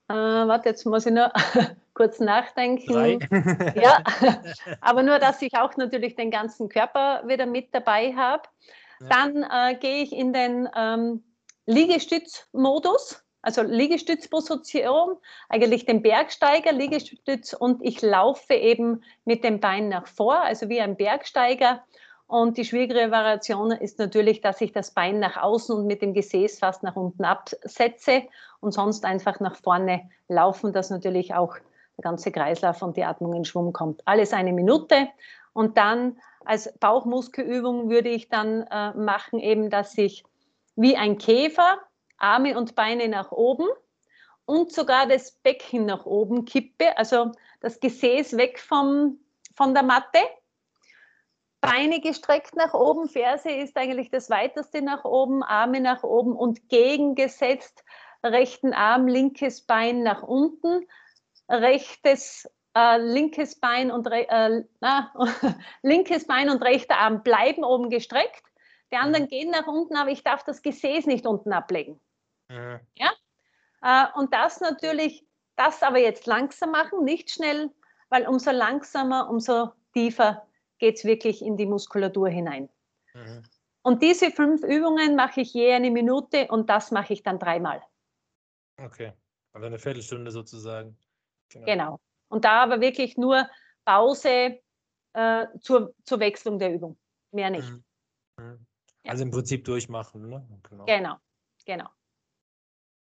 [0.09, 1.33] Äh, warte, jetzt muss ich nur
[1.95, 2.93] kurz nachdenken.
[2.93, 3.19] Drei.
[3.75, 4.03] ja,
[4.81, 8.45] aber nur, dass ich auch natürlich den ganzen Körper wieder mit dabei habe.
[9.01, 9.09] Ja.
[9.09, 11.25] Dann äh, gehe ich in den ähm,
[11.67, 15.17] Liegestützmodus, also Liegestützposition,
[15.49, 20.81] eigentlich den Bergsteiger, Liegestütz und ich laufe eben mit dem Bein nach vor, also wie
[20.81, 21.85] ein Bergsteiger.
[22.27, 26.13] Und die schwierigere Variation ist natürlich, dass ich das Bein nach außen und mit dem
[26.13, 28.23] Gesäß fast nach unten absetze
[28.61, 31.57] und sonst einfach nach vorne laufen, dass natürlich auch
[31.97, 34.03] der ganze Kreislauf und die Atmung in Schwung kommt.
[34.07, 35.09] Alles eine Minute
[35.53, 40.25] und dann als Bauchmuskelübung würde ich dann äh, machen, eben, dass ich
[40.75, 41.79] wie ein Käfer
[42.19, 43.67] Arme und Beine nach oben
[44.47, 49.19] und sogar das Becken nach oben kippe, also das Gesäß weg vom,
[49.55, 50.19] von der Matte.
[51.71, 56.69] Beine gestreckt nach oben, Ferse ist eigentlich das weiteste nach oben, Arme nach oben und
[56.69, 57.85] gegengesetzt
[58.25, 60.87] rechten Arm, linkes Bein nach unten,
[61.49, 65.13] rechtes äh, linkes Bein und äh, na,
[65.83, 68.43] linkes Bein und rechter Arm bleiben oben gestreckt.
[68.93, 69.29] Die anderen mhm.
[69.29, 72.01] gehen nach unten, aber ich darf das Gesäß nicht unten ablegen.
[72.49, 72.81] Mhm.
[72.95, 73.11] Ja?
[73.83, 75.25] Äh, und das natürlich,
[75.57, 77.71] das aber jetzt langsam machen, nicht schnell,
[78.09, 80.47] weil umso langsamer, umso tiefer
[80.79, 82.69] geht es wirklich in die Muskulatur hinein.
[83.15, 83.43] Mhm.
[83.83, 87.83] Und diese fünf Übungen mache ich je eine Minute und das mache ich dann dreimal.
[88.79, 89.13] Okay,
[89.53, 90.99] also eine Viertelstunde sozusagen.
[91.51, 91.67] Genau.
[91.67, 92.01] genau.
[92.29, 93.49] Und da aber wirklich nur
[93.85, 94.61] Pause
[95.13, 96.99] äh, zur, zur Wechslung der Übung.
[97.31, 97.71] Mehr nicht.
[97.71, 97.85] Mhm.
[98.39, 98.67] Mhm.
[99.07, 100.29] Also im Prinzip durchmachen.
[100.29, 100.47] Ne?
[100.69, 100.85] Genau.
[100.85, 101.17] genau,
[101.65, 101.89] genau.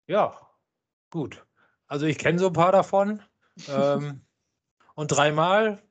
[0.06, 0.38] Ja,
[1.10, 1.44] gut.
[1.86, 3.22] Also ich kenne so ein paar davon.
[3.68, 4.24] ähm,
[4.94, 5.82] und dreimal,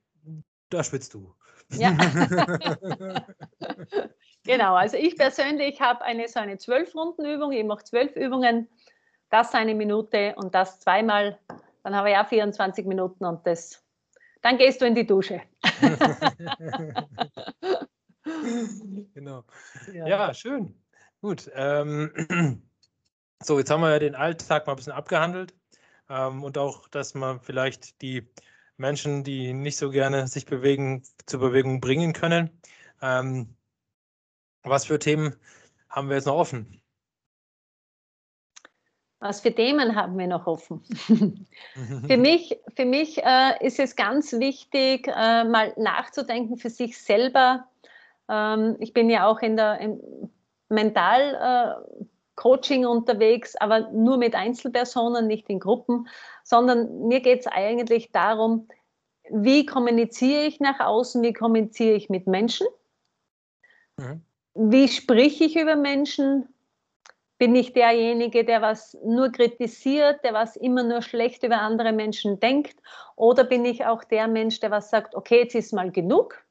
[0.69, 1.35] da schwitzt du.
[1.71, 1.91] Ja.
[4.43, 7.51] genau, also ich persönlich habe eine so eine Zwölf-Runden-Übung.
[7.51, 8.67] Ich mache zwölf Übungen,
[9.29, 11.37] das eine Minute und das zweimal
[11.83, 13.83] dann habe ich auch 24 Minuten und das,
[14.41, 15.41] dann gehst du in die Dusche.
[19.13, 19.43] genau.
[19.93, 20.07] Ja.
[20.07, 20.75] ja, schön.
[21.21, 21.49] Gut.
[21.53, 22.11] Ähm,
[23.41, 25.53] so, jetzt haben wir ja den Alltag mal ein bisschen abgehandelt
[26.09, 28.29] ähm, und auch, dass man vielleicht die
[28.79, 32.49] Menschen, die nicht so gerne sich bewegen, zur Bewegung bringen können.
[33.01, 33.55] Ähm,
[34.63, 35.35] was für Themen
[35.89, 36.81] haben wir jetzt noch offen?
[39.19, 40.81] Was für Themen haben wir noch offen?
[42.07, 47.67] für mich, für mich äh, ist es ganz wichtig, äh, mal nachzudenken für sich selber.
[48.29, 49.99] Ähm, ich bin ja auch in der im
[52.39, 56.07] Mental-Coaching äh, unterwegs, aber nur mit Einzelpersonen, nicht in Gruppen,
[56.43, 58.67] sondern mir geht es eigentlich darum,
[59.29, 62.67] wie kommuniziere ich nach außen, wie kommuniziere ich mit Menschen,
[63.97, 64.21] mhm.
[64.55, 66.47] wie sprich ich über Menschen,
[67.37, 72.41] bin ich derjenige, der was nur kritisiert, der was immer nur schlecht über andere Menschen
[72.41, 72.77] denkt?
[73.15, 76.43] Oder bin ich auch der Mensch, der was sagt, okay, jetzt ist mal genug.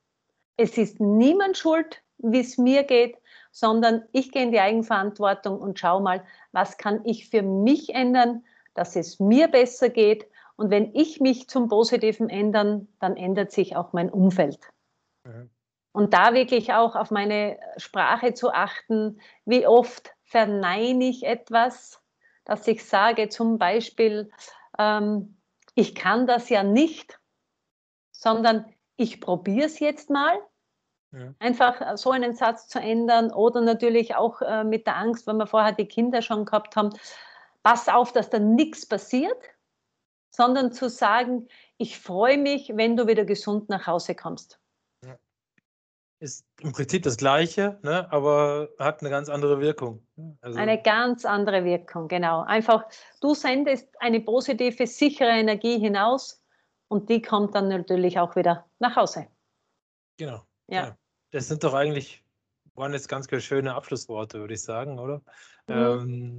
[0.57, 3.19] Es ist niemand schuld, wie es mir geht,
[3.51, 8.45] sondern ich gehe in die Eigenverantwortung und schaue mal, was kann ich für mich ändern,
[8.75, 10.27] dass es mir besser geht.
[10.57, 14.61] Und wenn ich mich zum Positiven ändern, dann ändert sich auch mein Umfeld.
[15.25, 15.51] Mhm.
[15.93, 22.01] Und da wirklich auch auf meine Sprache zu achten, wie oft verneine ich etwas,
[22.45, 24.31] dass ich sage zum Beispiel,
[24.79, 25.37] ähm,
[25.75, 27.19] ich kann das ja nicht,
[28.11, 28.65] sondern
[28.97, 30.39] ich probiere es jetzt mal.
[31.13, 31.35] Ja.
[31.39, 35.47] Einfach so einen Satz zu ändern oder natürlich auch äh, mit der Angst, weil wir
[35.47, 36.91] vorher die Kinder schon gehabt haben,
[37.63, 39.43] pass auf, dass da nichts passiert,
[40.31, 41.49] sondern zu sagen,
[41.79, 44.61] ich freue mich, wenn du wieder gesund nach Hause kommst
[46.21, 50.05] ist im Prinzip das Gleiche, ne, aber hat eine ganz andere Wirkung.
[50.41, 52.43] Also eine ganz andere Wirkung, genau.
[52.43, 52.85] Einfach,
[53.21, 56.43] du sendest eine positive, sichere Energie hinaus
[56.89, 59.29] und die kommt dann natürlich auch wieder nach Hause.
[60.19, 60.43] Genau.
[60.69, 60.87] Ja.
[60.87, 60.99] ja.
[61.31, 62.25] Das sind doch eigentlich,
[62.75, 65.23] waren jetzt ganz, ganz schöne Abschlussworte, würde ich sagen, oder?
[65.67, 65.75] Mhm.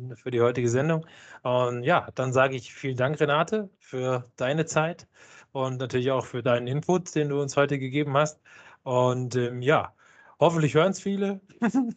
[0.09, 1.05] Ähm, für die heutige Sendung.
[1.43, 5.07] Und ja, dann sage ich vielen Dank, Renate, für deine Zeit
[5.51, 8.41] und natürlich auch für deinen Input, den du uns heute gegeben hast.
[8.83, 9.93] Und ähm, ja,
[10.39, 11.41] hoffentlich hören es viele.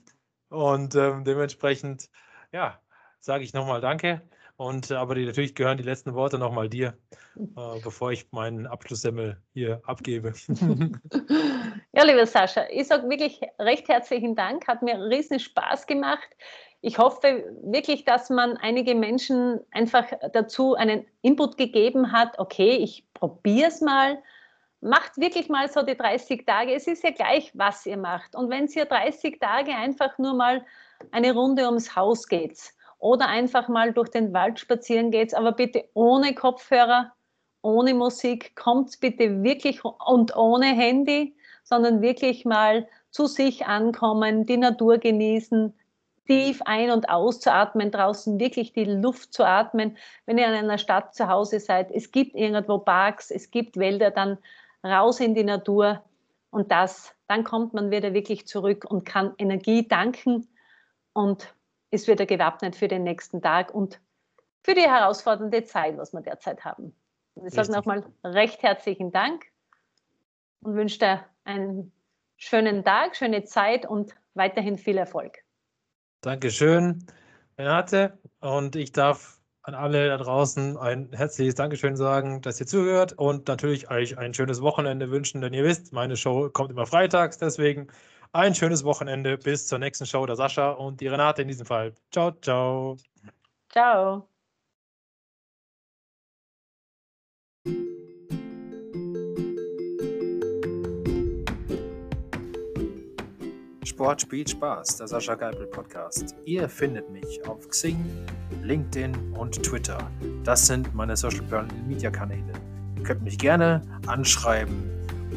[0.49, 2.11] und ähm, dementsprechend,
[2.53, 2.79] ja,
[3.21, 4.23] sage ich nochmal Danke.
[4.57, 6.97] Und aber die, natürlich gehören die letzten Worte nochmal dir,
[7.37, 10.35] äh, bevor ich meinen Abschlusssemmel hier abgebe.
[12.03, 14.67] ja, lieber Sascha, ich sage wirklich recht herzlichen Dank.
[14.67, 16.29] Hat mir riesen Spaß gemacht.
[16.81, 22.39] Ich hoffe wirklich, dass man einige Menschen einfach dazu einen Input gegeben hat.
[22.39, 24.19] Okay, ich probiere es mal
[24.83, 26.75] macht wirklich mal so die 30 Tage.
[26.75, 28.35] Es ist ja gleich, was ihr macht.
[28.35, 30.65] Und wenn es ihr 30 Tage einfach nur mal
[31.13, 32.59] eine Runde ums Haus geht
[32.99, 37.13] oder einfach mal durch den Wald spazieren geht, aber bitte ohne Kopfhörer,
[37.63, 44.57] ohne Musik, kommt bitte wirklich und ohne Handy, sondern wirklich mal zu sich ankommen, die
[44.57, 45.75] Natur genießen,
[46.27, 49.97] tief ein- und auszuatmen, draußen wirklich die Luft zu atmen.
[50.27, 54.11] Wenn ihr in einer Stadt zu Hause seid, es gibt irgendwo Parks, es gibt Wälder,
[54.11, 54.39] dann
[54.85, 56.03] raus in die Natur
[56.51, 60.49] und das, dann kommt man wieder wirklich zurück und kann Energie danken
[61.13, 61.55] und
[61.91, 64.01] ist wieder gewappnet für den nächsten Tag und
[64.63, 66.95] für die herausfordernde Zeit, was wir derzeit haben.
[67.45, 69.52] Ich sage nochmal recht herzlichen Dank
[70.63, 71.93] und wünsche dir einen
[72.37, 75.39] schönen Tag, schöne Zeit und weiterhin viel Erfolg.
[76.23, 77.07] Dankeschön,
[77.59, 78.19] Renate.
[78.41, 83.47] Und ich darf an alle da draußen ein herzliches Dankeschön sagen, dass ihr zuhört und
[83.47, 87.87] natürlich euch ein schönes Wochenende wünschen, denn ihr wisst, meine Show kommt immer freitags, deswegen
[88.33, 91.95] ein schönes Wochenende bis zur nächsten Show der Sascha und die Renate in diesem Fall.
[92.11, 92.97] Ciao, ciao.
[93.71, 94.32] Ciao.
[104.03, 106.35] Sport spielt Spaß, der Sascha Geipel Podcast.
[106.45, 108.05] Ihr findet mich auf Xing,
[108.61, 109.97] LinkedIn und Twitter.
[110.43, 111.45] Das sind meine Social
[111.87, 112.53] Media Kanäle.
[112.97, 114.75] Ihr könnt mich gerne anschreiben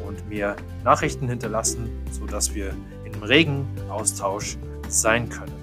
[0.07, 4.57] und mir Nachrichten hinterlassen, sodass wir im regen Austausch
[4.88, 5.53] sein können.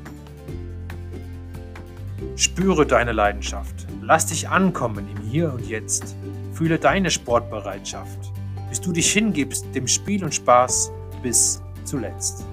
[2.36, 3.88] Spüre deine Leidenschaft.
[4.00, 6.14] Lass dich ankommen im Hier und Jetzt.
[6.52, 8.32] Fühle deine Sportbereitschaft,
[8.68, 12.44] bis du dich hingibst dem Spiel und Spaß bis zuletzt.